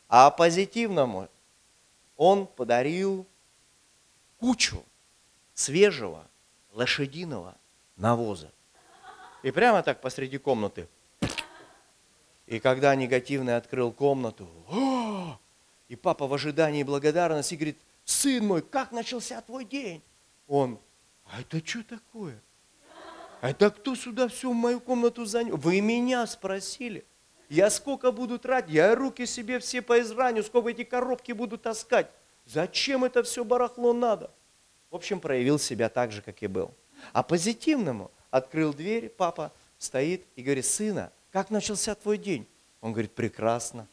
[0.07, 1.31] А позитивному
[2.18, 3.27] он подарил
[4.38, 4.85] кучу
[5.55, 6.27] свежего
[6.75, 7.57] лошадиного
[7.96, 8.53] навоза.
[9.42, 10.90] И прямо так посреди комнаты
[12.46, 15.38] и когда негативный открыл комнату, О!
[15.88, 20.02] и папа в ожидании благодарности говорит, сын мой, как начался твой день?
[20.46, 20.78] Он,
[21.24, 22.40] а это что такое?
[23.40, 25.54] Это кто сюда все в мою комнату занес?
[25.56, 27.04] Вы меня спросили.
[27.48, 28.70] Я сколько буду тратить?
[28.70, 32.11] Я руки себе все поизраню, сколько эти коробки буду таскать.
[32.44, 34.30] Зачем это все барахло надо?
[34.90, 36.72] В общем, проявил себя так же, как и был.
[37.12, 42.46] А позитивному открыл дверь, папа стоит и говорит, сына, как начался твой день?
[42.80, 43.88] Он говорит, прекрасно.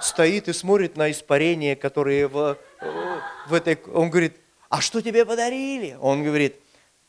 [0.00, 2.56] Стоит и смотрит на испарения, которые в,
[3.48, 3.78] в этой...
[3.92, 4.36] Он говорит,
[4.68, 5.96] а что тебе подарили?
[6.00, 6.56] Он говорит,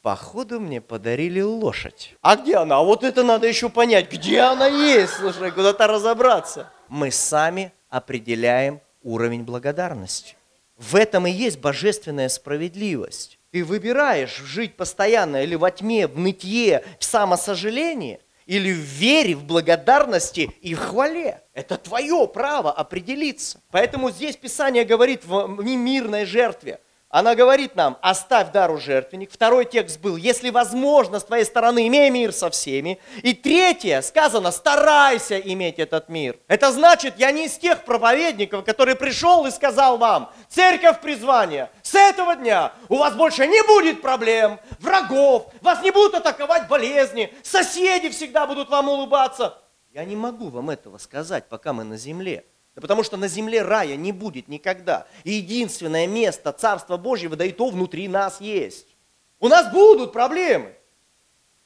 [0.01, 2.15] походу мне подарили лошадь.
[2.21, 2.77] А где она?
[2.77, 6.71] А вот это надо еще понять, где она есть, слушай, куда-то разобраться.
[6.87, 10.35] Мы сами определяем уровень благодарности.
[10.77, 13.37] В этом и есть божественная справедливость.
[13.51, 18.19] Ты выбираешь жить постоянно или во тьме, в нытье, в самосожалении,
[18.51, 21.41] или в вере, в благодарности и в хвале.
[21.53, 23.61] Это твое право определиться.
[23.71, 26.81] Поэтому здесь Писание говорит в немирной жертве–
[27.11, 29.31] она говорит нам, оставь дару жертвенник.
[29.31, 32.99] Второй текст был, если возможно с твоей стороны, имей мир со всеми.
[33.21, 36.37] И третье, сказано, старайся иметь этот мир.
[36.47, 41.95] Это значит, я не из тех проповедников, который пришел и сказал вам, церковь призвания, с
[41.95, 48.09] этого дня у вас больше не будет проблем, врагов, вас не будут атаковать болезни, соседи
[48.09, 49.57] всегда будут вам улыбаться.
[49.93, 52.45] Я не могу вам этого сказать, пока мы на земле.
[52.75, 55.07] Да потому что на земле рая не будет никогда.
[55.23, 58.95] И единственное место Царства Божьего, да и то внутри нас есть.
[59.39, 60.73] У нас будут проблемы.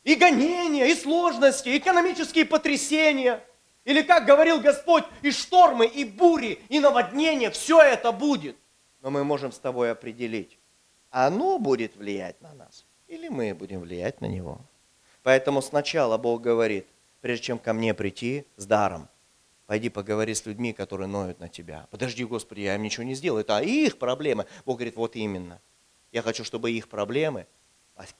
[0.04, 3.44] И гонения, и сложности, и экономические потрясения.
[3.86, 8.58] Или, как говорил Господь, и штормы, и бури, и наводнения, все это будет.
[9.02, 10.58] Но мы можем с тобой определить,
[11.12, 14.60] оно будет влиять на нас, или мы будем влиять на него.
[15.22, 16.88] Поэтому сначала Бог говорит,
[17.22, 19.08] прежде чем ко мне прийти с даром,
[19.66, 21.88] Пойди поговори с людьми, которые ноют на тебя.
[21.90, 23.40] Подожди, Господи, я им ничего не сделал.
[23.40, 24.46] Это их проблемы.
[24.66, 25.60] Бог говорит, вот именно.
[26.12, 27.48] Я хочу, чтобы их проблемы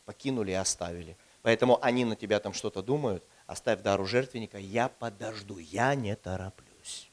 [0.06, 1.18] покинули и оставили.
[1.44, 3.24] Поэтому они на тебя там что-то думают.
[3.46, 4.58] Оставь дар у жертвенника.
[4.58, 7.12] Я подожду, я не тороплюсь.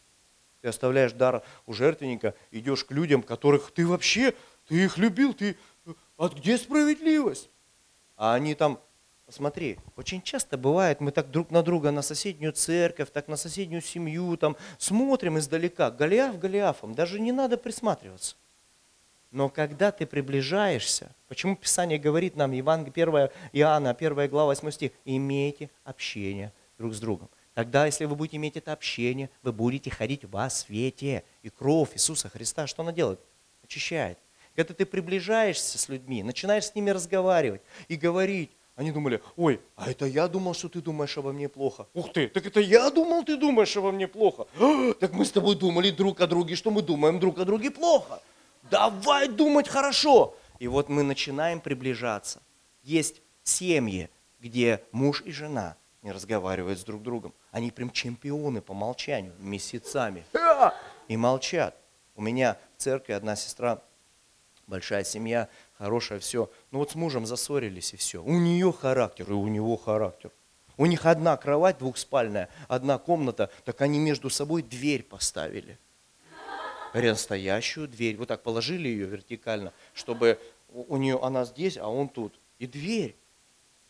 [0.63, 4.35] Ты оставляешь дар у жертвенника, идешь к людям, которых ты вообще,
[4.69, 5.59] ты их любил, ты...
[6.17, 7.51] А где справедливость?
[8.17, 8.81] А они там
[9.33, 13.81] Смотри, очень часто бывает, мы так друг на друга, на соседнюю церковь, так на соседнюю
[13.81, 18.37] семью, там смотрим издалека, Голиаф Голиафом, даже не надо присматриваться.
[19.31, 24.93] Но когда ты приближаешься, почему Писание говорит нам, Иван, 1 Иоанна, 1 глава, 8 стих,
[25.07, 27.31] имейте общение друг с другом.
[27.55, 31.25] Тогда, если вы будете иметь это общение, вы будете ходить во свете.
[31.43, 33.21] И кровь Иисуса Христа, что она делает?
[33.65, 34.19] Очищает.
[34.55, 39.91] Когда ты приближаешься с людьми, начинаешь с ними разговаривать и говорить, они думали, ой, а
[39.91, 41.87] это я думал, что ты думаешь обо мне плохо.
[41.93, 44.47] Ух ты, так это я думал, ты думаешь обо мне плохо.
[44.59, 47.71] А, так мы с тобой думали друг о друге, что мы думаем друг о друге
[47.71, 48.21] плохо.
[48.71, 50.35] Давай думать хорошо.
[50.59, 52.41] И вот мы начинаем приближаться.
[52.83, 54.09] Есть семьи,
[54.41, 57.35] где муж и жена не разговаривают с друг другом.
[57.51, 60.25] Они прям чемпионы по молчанию, месяцами.
[61.09, 61.77] И молчат.
[62.15, 63.83] У меня в церкви одна сестра,
[64.73, 66.51] большая семья, хорошая, все.
[66.71, 68.23] Ну вот с мужем зассорились и все.
[68.23, 70.31] У нее характер, и у него характер.
[70.79, 75.79] У них одна кровать двухспальная, одна комната, так они между собой дверь поставили.
[76.95, 78.17] Настоящую дверь.
[78.17, 82.33] Вот так положили ее вертикально, чтобы у нее она здесь, а он тут.
[82.59, 83.15] И дверь.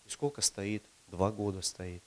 [0.05, 0.83] И сколько стоит?
[1.07, 2.03] Два года стоит.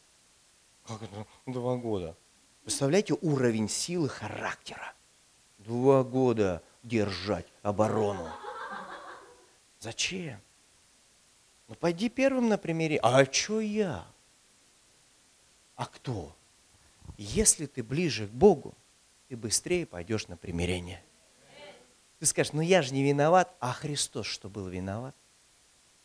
[0.85, 1.25] Как это?
[1.45, 2.17] Два года.
[2.63, 4.93] Представляете уровень силы характера?
[5.59, 8.29] Два года держать оборону.
[9.85, 10.41] Зачем?
[11.67, 12.97] Ну пойди первым на примере.
[13.03, 14.03] А что я?
[15.75, 16.35] А кто?
[17.17, 18.73] Если ты ближе к Богу,
[19.27, 21.03] ты быстрее пойдешь на примирение.
[22.17, 25.15] Ты скажешь, ну я же не виноват, а Христос что был виноват,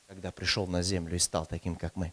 [0.08, 2.12] когда пришел на землю и стал таким, как мы?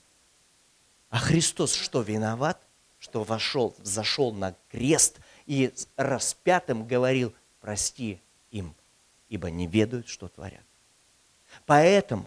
[1.10, 2.66] А Христос что виноват,
[2.98, 8.74] что вошел, зашел на крест и распятым говорил, прости им,
[9.28, 10.67] ибо не ведают, что творят.
[11.66, 12.26] Поэтому,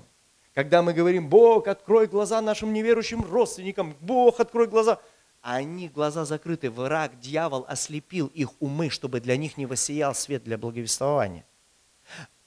[0.55, 5.01] когда мы говорим, Бог, открой глаза нашим неверующим родственникам, Бог, открой глаза,
[5.43, 10.59] они глаза закрыты, враг, дьявол ослепил их умы, чтобы для них не воссиял свет для
[10.59, 11.47] благовествования.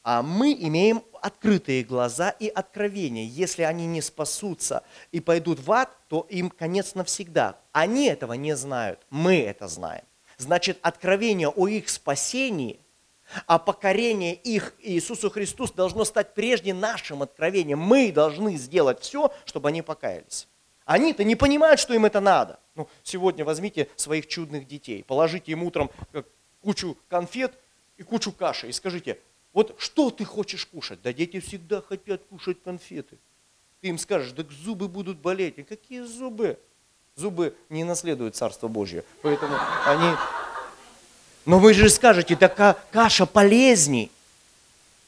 [0.03, 3.25] А мы имеем открытые глаза и откровения.
[3.25, 7.57] Если они не спасутся и пойдут в ад, то им конец навсегда.
[7.71, 10.03] Они этого не знают, мы это знаем.
[10.37, 12.79] Значит, откровение о их спасении
[13.47, 17.79] а покорение их Иисусу Христу должно стать прежде нашим откровением.
[17.79, 20.47] Мы должны сделать все, чтобы они покаялись.
[20.85, 22.59] Они-то не понимают, что им это надо.
[22.75, 25.89] Ну, сегодня возьмите своих чудных детей, положите им утром
[26.61, 27.53] кучу конфет
[27.97, 29.19] и кучу каши и скажите,
[29.53, 31.01] вот что ты хочешь кушать?
[31.01, 33.17] Да дети всегда хотят кушать конфеты.
[33.81, 35.59] Ты им скажешь, так зубы будут болеть.
[35.59, 36.57] И какие зубы?
[37.15, 39.03] Зубы не наследуют Царство Божье.
[39.21, 39.55] Поэтому
[39.85, 40.15] они...
[41.45, 44.11] Но вы же скажете, такая каша полезней.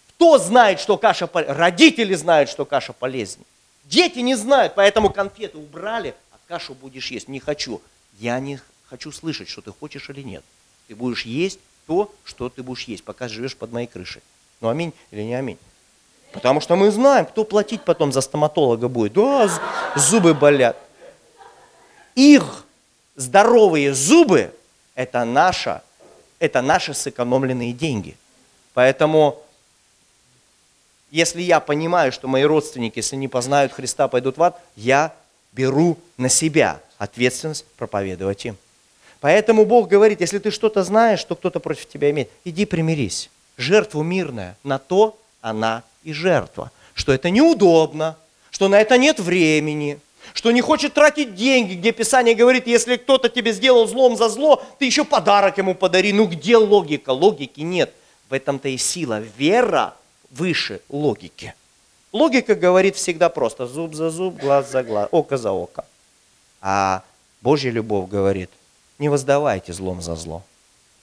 [0.09, 1.55] Кто знает, что каша полезней?
[1.55, 3.45] Родители знают, что каша полезней.
[3.85, 7.27] Дети не знают, поэтому конфеты убрали, а кашу будешь есть.
[7.27, 7.81] Не хочу.
[8.19, 8.59] Я не
[8.89, 10.43] хочу слышать, что ты хочешь или нет.
[10.87, 14.21] Ты будешь есть то, что ты будешь есть, пока живешь под моей крышей.
[14.61, 15.57] Ну аминь или не аминь?
[16.31, 19.13] Потому что мы знаем, кто платить потом за стоматолога будет.
[19.13, 19.49] Да,
[19.95, 20.77] зубы болят.
[22.15, 22.65] Их
[23.15, 24.53] здоровые зубы–
[24.95, 25.83] это, наша,
[26.45, 28.15] это наши сэкономленные деньги.
[28.73, 29.41] Поэтому,
[31.11, 35.13] если я понимаю, что мои родственники, если не познают Христа, пойдут в ад, я
[35.51, 38.57] беру на себя ответственность проповедовать им.
[39.21, 43.29] Поэтому Бог говорит, если ты что-то знаешь, что кто-то против тебя имеет, иди примирись.
[43.57, 46.71] Жертву мирная, на то она и жертва.
[46.93, 48.17] Что это неудобно,
[48.51, 49.99] что на это нет времени,
[50.33, 54.63] что не хочет тратить деньги, где Писание говорит, если кто-то тебе сделал злом за зло,
[54.79, 56.13] ты еще подарок ему подари.
[56.13, 57.11] Ну где логика?
[57.11, 57.93] Логики нет.
[58.29, 59.21] В этом-то и сила.
[59.37, 59.95] Вера
[60.31, 61.53] выше логики.
[62.11, 65.85] Логика говорит всегда просто зуб за зуб, глаз за глаз, око за око.
[66.61, 67.03] А
[67.41, 68.49] Божья любовь говорит,
[68.99, 70.41] не воздавайте злом за зло.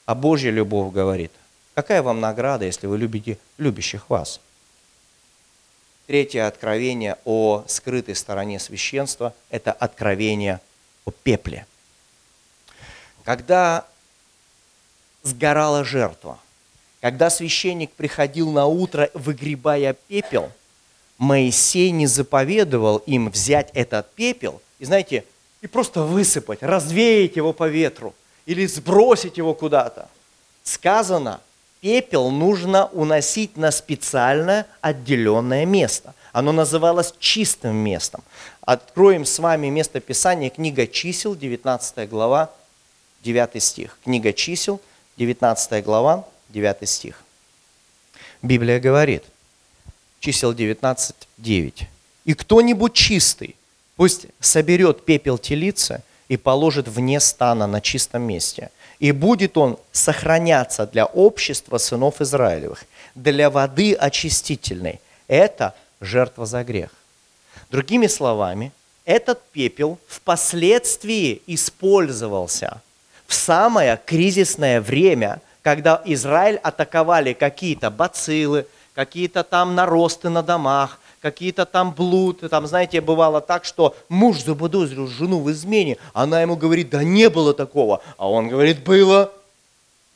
[0.07, 1.31] А Божья любовь говорит,
[1.75, 4.41] какая вам награда, если вы любите любящих вас?
[6.07, 10.61] Третье откровение о скрытой стороне священства– это откровение
[11.05, 11.67] о пепле.
[13.25, 13.87] Когда
[15.23, 16.41] сгорала жертва,
[17.01, 20.51] когда священник приходил на утро, выгребая пепел,
[21.19, 25.25] Моисей не заповедовал им взять этот пепел и, знаете,
[25.61, 28.13] и просто высыпать, развеять его по ветру
[28.45, 30.09] или сбросить его куда-то.
[30.65, 31.41] Сказано–
[31.83, 36.15] пепел нужно уносить на специальное отделенное место.
[36.33, 38.23] Оно называлось чистым местом.
[38.63, 42.51] Откроем с вами место Писания, книга чисел, 19 глава,
[43.25, 43.99] 9 стих.
[44.05, 44.81] Книга чисел,
[45.17, 47.25] 19 глава, 9 стих.
[48.43, 49.25] Библия говорит,
[50.21, 51.83] чисел 19, 9.
[52.25, 53.57] «И кто-нибудь чистый,
[53.97, 58.71] пусть соберет пепел телицы и положит вне стана на чистом месте–
[59.03, 62.85] и будет он сохраняться для общества сынов Израилевых,
[63.17, 65.01] для воды очистительной.
[65.27, 66.91] Это жертва за грех.
[67.69, 68.71] Другими словами,
[69.05, 72.81] этот пепел впоследствии использовался
[73.27, 81.65] в самое кризисное время, когда Израиль атаковали какие-то бациллы, какие-то там наросты на домах, какие-то
[81.65, 82.41] там блуд.
[82.51, 87.31] Там, знаете, бывало так, что муж заподозрил жену в измене, она ему говорит, да не
[87.31, 88.03] было такого.
[88.19, 89.33] А он говорит, было.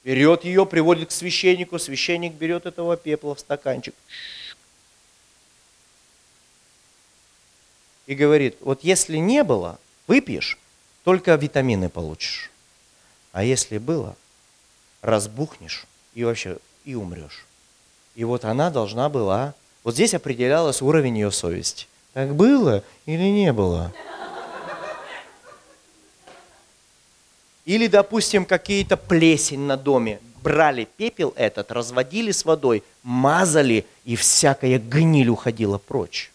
[0.04, 3.94] Берет ее, приводит к священнику, священник берет этого пепла в стаканчик.
[8.06, 10.58] И говорит, вот если не было, выпьешь,
[11.02, 12.52] только витамины получишь.
[13.32, 14.14] А если было,
[15.02, 17.44] разбухнешь и вообще и умрешь.
[18.14, 19.54] И вот она должна была
[19.86, 21.86] вот здесь определялось уровень ее совести.
[22.12, 23.92] Так было или не было?
[27.64, 30.18] Или, допустим, какие-то плесень на доме.
[30.42, 36.32] Брали пепел этот, разводили с водой, мазали, и всякая гниль уходила прочь.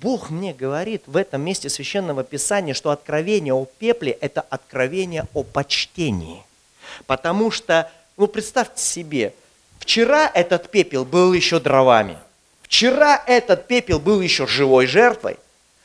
[0.00, 5.42] Бог мне говорит в этом месте Священного Писания, что откровение о пепле– это откровение о
[5.42, 6.42] почтении.
[7.06, 9.34] Потому что, ну представьте себе,
[9.78, 12.16] вчера этот пепел был еще дровами–
[12.66, 15.36] Вчера этот пепел был еще живой жертвой.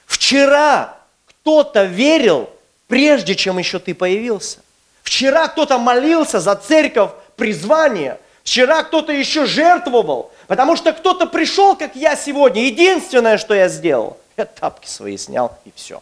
[0.08, 2.50] Вчера кто-то верил,
[2.88, 4.62] прежде чем еще ты появился.
[5.04, 8.20] Вчера кто-то молился за церковь призвание.
[8.44, 12.66] Вчера кто-то еще жертвовал, потому что кто-то пришел, как я сегодня.
[12.66, 16.02] Единственное, что я сделал, я тапки свои снял и все.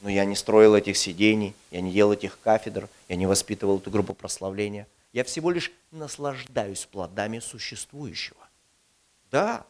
[0.00, 3.92] Но я не строил этих сидений, я не делал этих кафедр, я не воспитывал эту
[3.92, 4.88] группу прославления.
[5.12, 8.45] Я всего лишь наслаждаюсь плодами существующего.
[9.30, 9.66] Да,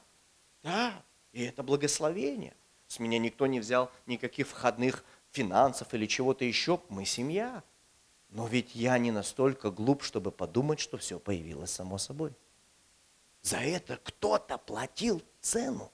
[0.62, 1.02] да,
[1.32, 2.54] и это благословение.
[2.88, 6.80] С меня никто не взял никаких входных финансов или чего-то еще.
[6.88, 7.62] Мы семья.
[8.30, 12.32] Но ведь я не настолько глуп, чтобы подумать, что все появилось само собой.
[13.42, 15.92] За это кто-то платил цену.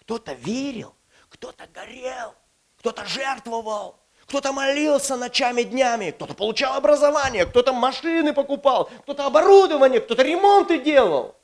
[0.00, 0.94] Кто-то верил,
[1.28, 2.34] кто-то горел,
[2.78, 10.22] кто-то жертвовал, кто-то молился ночами, днями, кто-то получал образование, кто-то машины покупал, кто-то оборудование, кто-то
[10.22, 11.36] ремонты делал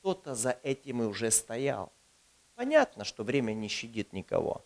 [0.00, 1.92] кто-то за этим и уже стоял.
[2.54, 4.64] Понятно, что время не щадит никого.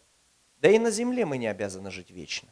[0.58, 2.48] Да и на земле мы не обязаны жить вечно.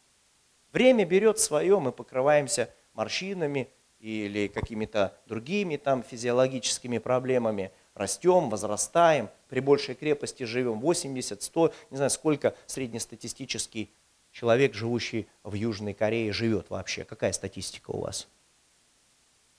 [0.73, 3.69] Время берет свое, мы покрываемся морщинами
[4.01, 11.97] или какими-то другими там физиологическими проблемами, растем, возрастаем, при большей крепости живем, 80, 100, не
[11.97, 13.91] знаю, сколько среднестатистический
[14.33, 17.05] человек, живущий в Южной Корее, живет вообще.
[17.05, 18.29] Какая статистика у вас?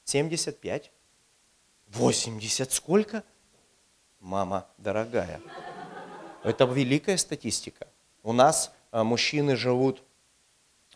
[0.06, 0.92] 75?
[1.94, 3.24] 80 сколько?
[4.20, 5.42] Мама дорогая.
[6.44, 7.88] Это великая статистика.
[8.24, 10.04] У нас а, мужчины живут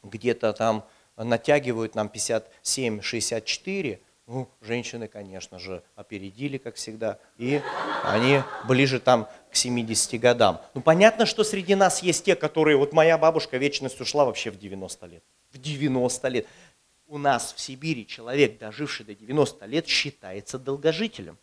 [0.04, 0.86] где-то там,
[1.18, 7.62] натягивают нам 57-64, ну, женщины, конечно же, опередили, как всегда, и
[8.04, 10.62] они ближе там к 70 годам.
[10.74, 14.58] Ну, понятно, что среди нас есть те, которые, вот моя бабушка вечность ушла вообще в
[14.58, 15.24] 90 лет.
[15.52, 16.48] В 90 лет.
[17.16, 21.38] У нас в Сибири человек, доживший до 90 лет, считается долгожителем.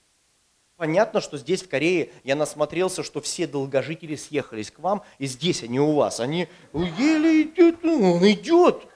[0.76, 5.62] Понятно, что здесь, в Корее, я насмотрелся, что все долгожители съехались к вам, и здесь
[5.62, 6.20] они у вас.
[6.20, 8.86] Они еле идет, ну, он идет,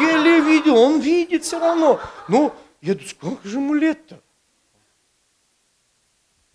[0.00, 2.00] еле видел, он видит все равно.
[2.26, 4.20] Ну, я думаю, сколько же ему лет-то?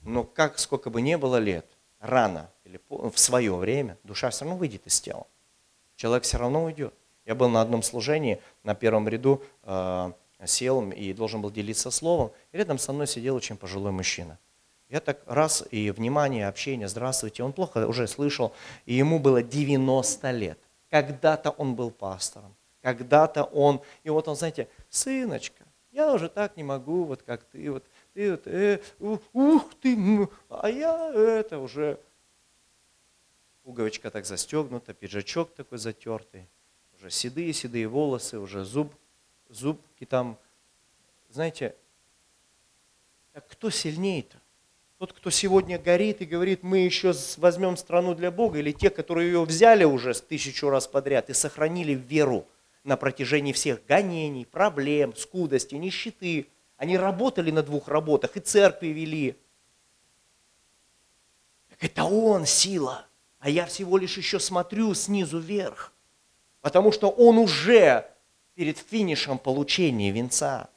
[0.01, 1.65] Но как, сколько бы ни было лет,
[2.01, 5.28] рано или в свое время душа все равно выйдет из тела.
[5.95, 6.93] Человек все равно уйдет.
[7.26, 10.11] Я был на одном служении, на первом ряду э,
[10.45, 12.32] сел и должен был делиться словом.
[12.51, 14.39] И рядом со мной сидел очень пожилой мужчина.
[14.89, 17.43] Я так раз, и внимание, общение, здравствуйте.
[17.43, 18.53] Он плохо уже слышал,
[18.86, 20.59] и ему было 90 лет.
[20.89, 26.63] Когда-то он был пастором, когда-то он, и вот он, знаете, сыночка, я уже так не
[26.63, 31.97] могу, вот как ты, вот ты, вот, э, ух ты, а я это уже
[33.63, 36.49] пуговичка так застегнута, пиджачок такой затертый,
[37.02, 38.93] уже седые-седые волосы, уже зуб,
[39.49, 40.38] зубки там.
[41.30, 41.76] Знаете,
[43.34, 44.38] так кто сильнее-то?
[44.99, 49.32] Тот, кто сегодня горит и говорит, мы еще возьмем страну для Бога, или те, которые
[49.32, 52.47] ее взяли уже тысячу раз подряд и сохранили веру–
[52.84, 56.47] на протяжении всех гонений, проблем, скудости, нищеты.
[56.78, 59.36] Они работали на двух работах и церкви вели.
[61.70, 63.06] Так это он сила,
[63.39, 65.91] а я всего лишь еще смотрю снизу вверх,
[66.62, 68.05] потому что он уже
[68.55, 70.70] перед финишем получения венца.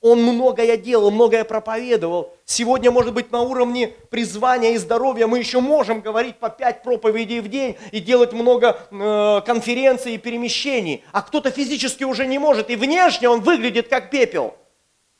[0.00, 2.34] Он многое делал, многое проповедовал.
[2.44, 7.40] Сегодня, может быть, на уровне призвания и здоровья мы еще можем говорить по пять проповедей
[7.40, 11.02] в день и делать много э, конференций и перемещений.
[11.10, 14.54] А кто-то физически уже не может, и внешне он выглядит как пепел.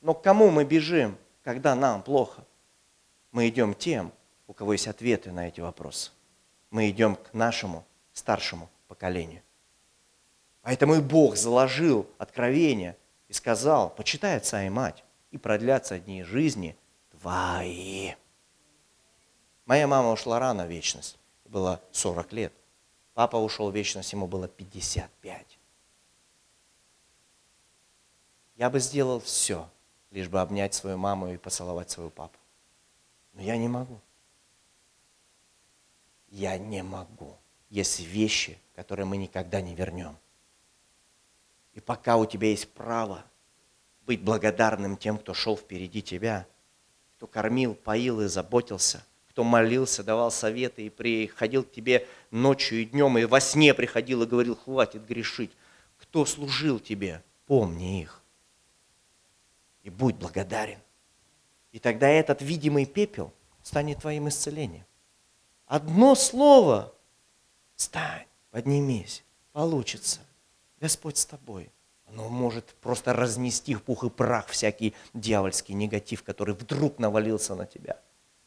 [0.02, 2.44] Но к кому мы бежим, когда нам плохо?
[3.32, 4.12] Мы идем тем,
[4.46, 6.10] у кого есть ответы на эти вопросы.
[6.70, 9.40] Мы идем к нашему старшему поколению.
[10.64, 12.96] Поэтому и Бог заложил откровение–
[13.28, 16.76] и сказал, почитай отца и мать, и продлятся дни жизни
[17.10, 18.14] твои.
[19.66, 22.52] Моя мама ушла рано в вечность, было 40 лет.
[23.14, 25.58] Папа ушел в вечность, ему было 55.
[28.56, 29.68] Я бы сделал все,
[30.10, 32.38] лишь бы обнять свою маму и поцеловать своего папу.
[33.32, 33.98] Но я не могу.
[36.28, 37.36] Я не могу.
[37.70, 40.16] Есть вещи, которые мы никогда не вернем.
[41.74, 43.24] И пока у тебя есть право
[44.06, 46.46] быть благодарным тем, кто шел впереди тебя,
[47.16, 52.84] кто кормил, поил и заботился, кто молился, давал советы и приходил к тебе ночью и
[52.84, 55.50] днем, и во сне приходил и говорил, хватит грешить.
[55.98, 58.22] Кто служил тебе, помни их.
[59.82, 60.78] И будь благодарен.
[61.72, 64.84] И тогда этот видимый пепел станет твоим исцелением.
[65.66, 66.94] Одно слово–
[67.74, 70.20] встань, поднимись, получится–
[70.84, 71.70] Господь с тобой.
[72.04, 77.64] Оно может просто разнести в пух и прах всякий дьявольский негатив, который вдруг навалился на
[77.64, 77.98] тебя.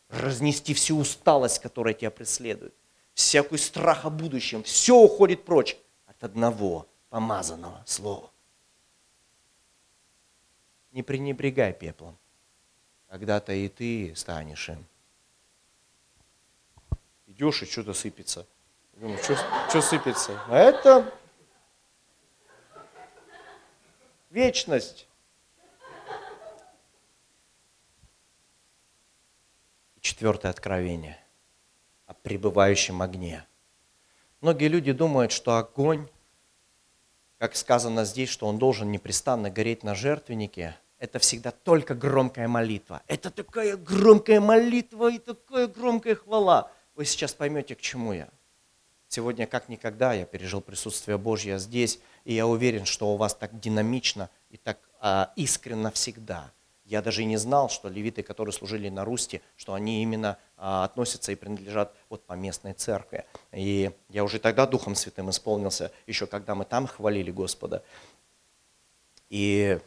[0.10, 2.76] Разнести всю усталость, которая тебя преследует.
[3.16, 4.62] Всякий страх о будущем.
[4.62, 8.30] Все уходит прочь от одного помазанного слова.
[10.92, 12.16] Не пренебрегай пеплом.
[13.10, 14.86] Когда-то и ты станешь им.
[17.26, 18.46] Идешь и что-то сыпется.
[18.94, 20.40] Думаю, что сыпется?
[20.50, 21.12] А это
[24.30, 25.08] вечность.
[30.08, 31.20] четвертое откровение
[32.06, 33.46] о пребывающем огне.
[34.40, 36.08] Многие люди думают, что огонь,
[37.38, 43.04] как сказано здесь, что он должен непрестанно гореть на жертвеннике, это всегда только громкая молитва.
[43.08, 46.72] Это такая громкая молитва и такая громкая хвала.
[46.96, 48.30] Вы сейчас поймете, к чему я.
[49.10, 53.58] Сегодня, как никогда, я пережил присутствие Божье здесь, и я уверен, что у вас так
[53.58, 56.52] динамично и так а, искренно всегда.
[56.84, 60.84] Я даже и не знал, что левиты, которые служили на Русте, что они именно а,
[60.84, 63.24] относятся и принадлежат вот по местной церкви.
[63.54, 67.82] И я уже тогда Духом Святым исполнился, еще когда мы там хвалили Господа.
[69.30, 69.80] И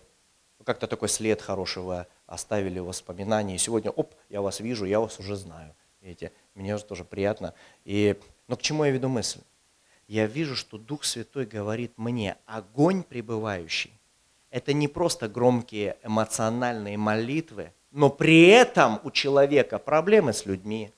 [0.64, 3.56] как-то такой след хорошего оставили воспоминания.
[3.56, 5.74] И сегодня, оп, я вас вижу, я вас уже знаю.
[6.00, 7.52] Видите, мне уже тоже приятно.
[7.84, 8.18] И,
[8.48, 9.40] но к чему я веду мысль?
[10.10, 13.92] Я вижу, что Дух Святой говорит мне, огонь пребывающий,
[14.50, 20.90] это не просто громкие эмоциональные молитвы, но при этом у человека проблемы с людьми,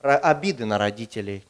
[0.00, 1.44] обиды на родителей.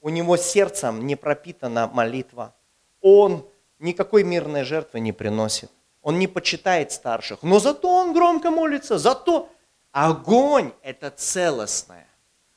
[0.00, 2.52] У него сердцем не пропитана молитва.
[3.00, 3.46] Он
[3.78, 5.70] никакой мирной жертвы не приносит.
[6.02, 7.44] Он не почитает старших.
[7.44, 8.98] Но зато он громко молится.
[8.98, 9.48] Зато
[9.92, 12.08] огонь– это целостное.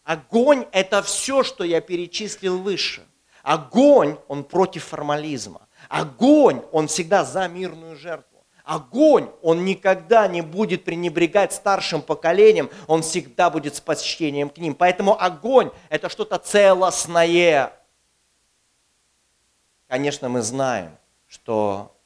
[0.03, 3.05] Огонь– это все, что я перечислил выше.
[3.49, 5.67] Огонь, он против формализма.
[5.87, 8.45] Огонь, он всегда за мирную жертву.
[8.63, 14.75] Огонь, он никогда не будет пренебрегать старшим поколением, он всегда будет с почтением к ним.
[14.75, 17.73] Поэтому огонь– это что-то целостное.
[19.87, 20.95] Конечно, мы знаем,
[21.27, 21.97] что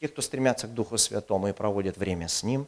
[0.00, 2.66] те, кто стремятся к Духу Святому и проводят время с Ним,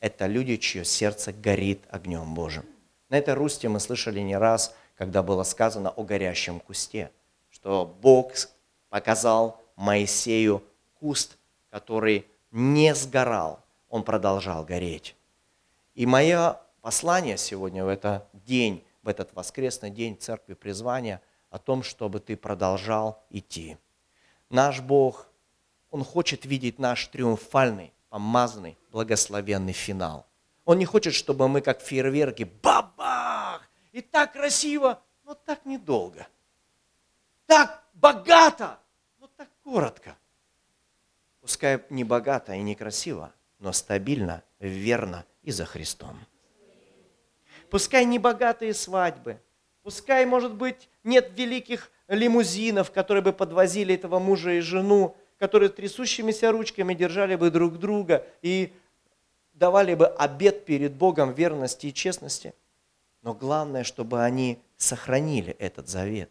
[0.00, 2.64] это люди, чье сердце горит огнем Божьим.
[3.10, 7.10] На этой русте мы слышали не раз, когда было сказано о горящем кусте,
[7.50, 8.32] что Бог
[8.88, 10.62] показал Моисею
[10.94, 11.36] куст,
[11.70, 15.16] который не сгорал, он продолжал гореть.
[15.94, 21.20] И мое послание сегодня в этот день, в этот воскресный день церкви призвания
[21.50, 23.76] о том, чтобы ты продолжал идти.
[24.48, 25.28] Наш Бог,
[25.90, 30.26] Он хочет видеть наш триумфальный, помазанный, благословенный финал.
[30.64, 33.31] Он не хочет, чтобы мы как фейерверки, бабах,
[33.92, 36.26] и так красиво, но так недолго.
[37.46, 38.78] Так богато,
[39.18, 40.16] но так коротко.
[41.40, 46.18] Пускай не богато и не красиво, но стабильно, верно и за Христом.
[47.70, 49.40] Пускай не богатые свадьбы,
[49.82, 56.52] пускай, может быть, нет великих лимузинов, которые бы подвозили этого мужа и жену, которые трясущимися
[56.52, 58.72] ручками держали бы друг друга и
[59.54, 62.54] давали бы обет перед Богом верности и честности.
[63.22, 66.30] Но главное, чтобы они сохранили этот завет.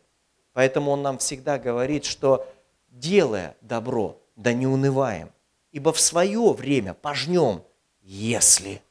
[0.53, 2.47] Поэтому он нам всегда говорит, что
[2.89, 5.31] делая добро, да не унываем,
[5.71, 7.63] ибо в свое время пожнем,
[8.01, 8.81] если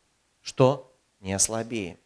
[0.41, 0.91] что,
[1.21, 1.99] не ослабеем.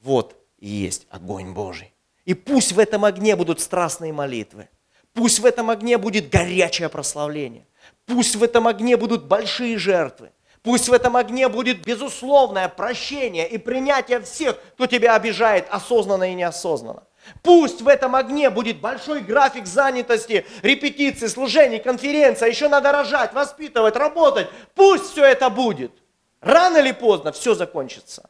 [0.00, 1.92] Вот и есть огонь Божий.
[2.24, 4.68] И пусть в этом огне будут страстные молитвы.
[5.12, 7.66] Пусть в этом огне будет горячее прославление.
[8.06, 10.30] Пусть в этом огне будут большие жертвы.
[10.62, 16.34] Пусть в этом огне будет безусловное прощение и принятие всех, кто тебя обижает осознанно и
[16.34, 17.04] неосознанно.
[17.42, 23.32] Пусть в этом огне будет большой график занятости, репетиций, служений, конференций, а еще надо рожать,
[23.32, 24.48] воспитывать, работать.
[24.74, 25.92] Пусть все это будет.
[26.40, 28.28] Рано или поздно все закончится.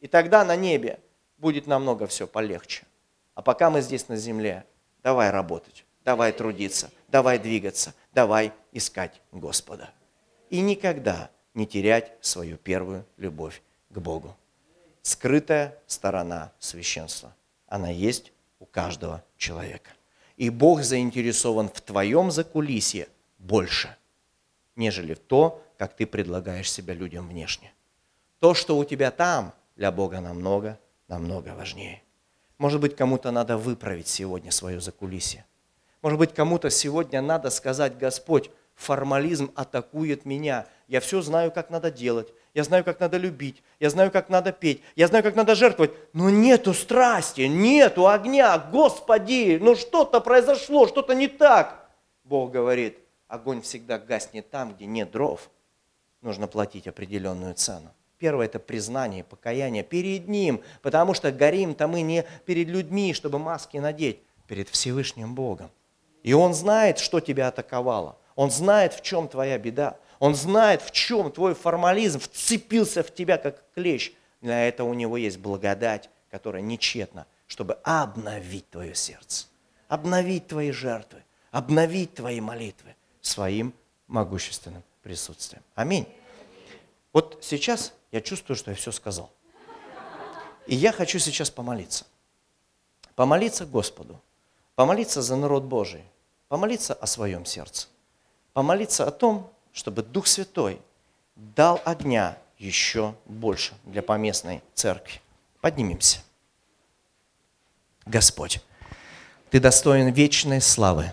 [0.00, 1.00] И тогда на небе
[1.36, 2.86] будет намного все полегче.
[3.34, 4.64] А пока мы здесь на земле,
[5.02, 9.90] давай работать, давай трудиться, давай двигаться, давай искать Господа.
[10.48, 14.36] И никогда не терять свою первую любовь к Богу.
[15.02, 17.34] Скрытая сторона священства.
[17.66, 19.90] Она есть у каждого человека.
[20.36, 23.96] И Бог заинтересован в твоем закулисье больше,
[24.76, 27.72] нежели в то, как ты предлагаешь себя людям внешне.
[28.38, 30.78] То, что у тебя там, для Бога намного,
[31.08, 32.02] намного важнее.
[32.58, 35.46] Может быть, кому-то надо выправить сегодня свое закулисье.
[36.02, 40.66] Может быть, кому-то сегодня надо сказать, Господь, формализм атакует меня.
[40.88, 44.50] Я все знаю, как надо делать я знаю, как надо любить, я знаю, как надо
[44.50, 50.88] петь, я знаю, как надо жертвовать, но нету страсти, нету огня, Господи, ну что-то произошло,
[50.88, 51.86] что-то не так.
[52.24, 55.50] Бог говорит, огонь всегда гаснет там, где нет дров.
[56.22, 57.90] Нужно платить определенную цену.
[58.16, 63.76] Первое– это признание, покаяние перед Ним, потому что горим-то мы не перед людьми, чтобы маски
[63.76, 65.70] надеть, перед Всевышним Богом.
[66.22, 68.16] И Он знает, что тебя атаковало.
[68.34, 69.98] Он знает, в чем твоя беда.
[70.18, 74.12] Он знает, в чем твой формализм вцепился в тебя, как клещ.
[74.40, 79.46] Для этого у него есть благодать, которая нечетна, чтобы обновить твое сердце,
[79.88, 83.74] обновить твои жертвы, обновить твои молитвы своим
[84.06, 85.62] могущественным присутствием.
[85.74, 86.06] Аминь.
[87.12, 89.30] Вот сейчас я чувствую, что я все сказал.
[90.66, 92.04] И я хочу сейчас помолиться.
[93.14, 94.20] Помолиться Господу,
[94.74, 96.04] помолиться за народ Божий,
[96.48, 97.88] помолиться о своем сердце,
[98.52, 100.80] помолиться о том, чтобы Дух Святой
[101.36, 105.20] дал огня еще больше для поместной церкви.
[105.60, 106.20] Поднимемся.
[108.06, 108.60] Господь,
[109.50, 111.12] Ты достоин вечной славы.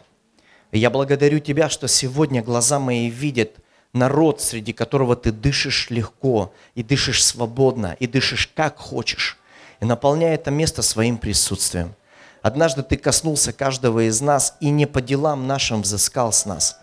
[0.72, 3.57] Я благодарю Тебя, что сегодня глаза мои видят
[3.91, 9.38] народ, среди которого Ты дышишь легко, и дышишь свободно, и дышишь как хочешь,
[9.82, 11.95] и наполняя это место своим присутствием.
[12.41, 16.80] Однажды Ты коснулся каждого из нас и не по делам нашим взыскал с нас–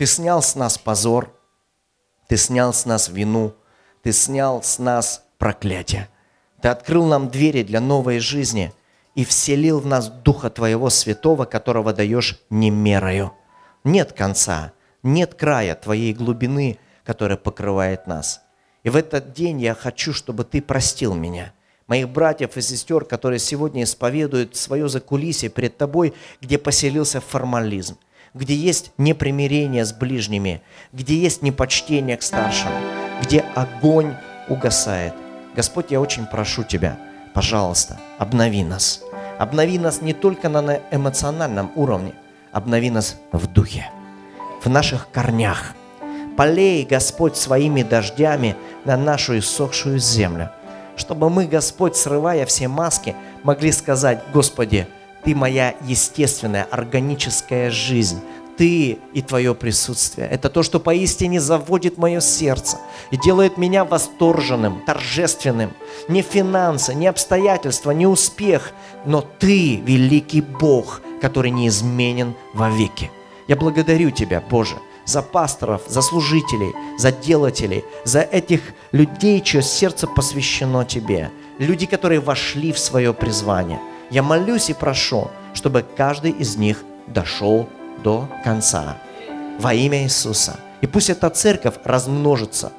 [0.00, 1.30] ты снял с нас позор,
[2.26, 3.52] Ты снял с нас вину,
[4.02, 6.08] Ты снял с нас проклятие.
[6.62, 8.72] Ты открыл нам двери для новой жизни
[9.14, 13.34] и вселил в нас Духа Твоего Святого, которого даешь немерою.
[13.84, 14.72] Нет конца,
[15.02, 18.40] нет края Твоей глубины, которая покрывает нас.
[18.84, 21.52] И в этот день я хочу, чтобы Ты простил меня,
[21.88, 27.98] моих братьев и сестер, которые сегодня исповедуют свое закулисье перед Тобой, где поселился формализм,
[28.34, 30.62] где есть непримирение с ближними,
[30.92, 32.70] где есть непочтение к старшим,
[33.22, 34.14] где огонь
[34.48, 35.14] угасает.
[35.54, 36.98] Господь, я очень прошу Тебя,
[37.34, 39.02] пожалуйста, обнови нас.
[39.38, 42.12] Обнови нас не только на эмоциональном уровне,
[42.52, 43.90] обнови нас в духе,
[44.62, 45.74] в наших корнях.
[46.36, 48.54] Полей, Господь, своими дождями
[48.84, 50.50] на нашу иссохшую землю,
[50.96, 54.86] чтобы мы, Господь, срывая все маски, могли сказать, Господи,
[55.24, 58.20] Ты моя естественная, органическая жизнь,
[58.60, 60.28] ты и Твое присутствие.
[60.28, 62.76] Это то, что поистине заводит мое сердце
[63.10, 65.72] и делает меня восторженным, торжественным.
[66.08, 68.72] Не финансы, не обстоятельства, не успех,
[69.06, 73.10] но Ты, великий Бог, который неизменен вовеки.
[73.48, 78.60] Я благодарю Тебя, Боже, за пасторов, за служителей, за делателей, за этих
[78.92, 81.30] людей, чье сердце посвящено Тебе.
[81.58, 83.80] Люди, которые вошли в свое призвание.
[84.10, 87.68] Я молюсь и прошу, чтобы каждый из них дошел
[88.02, 88.96] до конца.
[89.58, 90.58] Во имя Иисуса.
[90.80, 92.72] И пусть эта церковь размножится,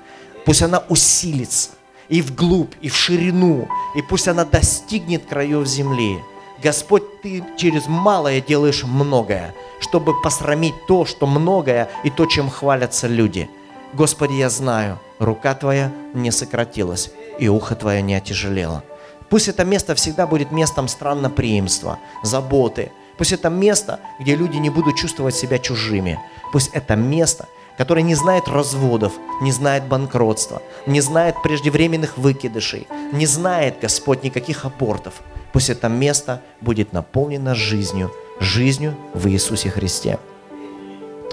[0.45, 1.69] пусть она усилится
[2.09, 6.19] и вглубь, и в ширину, и пусть она достигнет краев земли.
[6.61, 13.07] Господь, Ты через малое делаешь многое, чтобы посрамить то, что многое, и то, чем хвалятся
[13.07, 13.49] люди.
[13.93, 18.83] Господи, я знаю, рука Твоя не сократилась, и ухо Твое не отяжелело.
[19.31, 24.95] Пусть это место всегда будет местом странноприимства, заботы, Пусть это место, где люди не будут
[24.95, 26.19] чувствовать себя чужими.
[26.51, 33.27] Пусть это место, которое не знает разводов, не знает банкротства, не знает преждевременных выкидышей, не
[33.27, 35.21] знает, Господь, никаких абортов.
[35.53, 40.17] Пусть это место будет наполнено жизнью, жизнью в Иисусе Христе.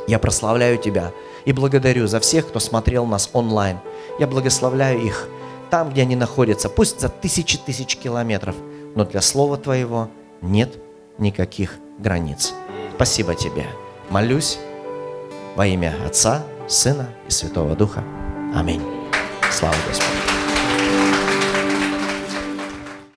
[0.07, 1.12] Я прославляю Тебя
[1.46, 3.78] и благодарю за всех, кто смотрел нас онлайн.
[4.18, 5.26] Я благословляю их
[5.70, 8.56] там, где они находятся, пусть за тысячи тысяч километров,
[8.94, 10.10] но для Слова Твоего
[10.40, 10.78] нет
[11.18, 12.54] никаких границ.
[12.94, 13.66] Спасибо тебе.
[14.10, 14.58] Молюсь
[15.56, 18.02] во имя Отца, Сына и Святого Духа.
[18.54, 18.82] Аминь.
[19.50, 20.27] Слава Господу.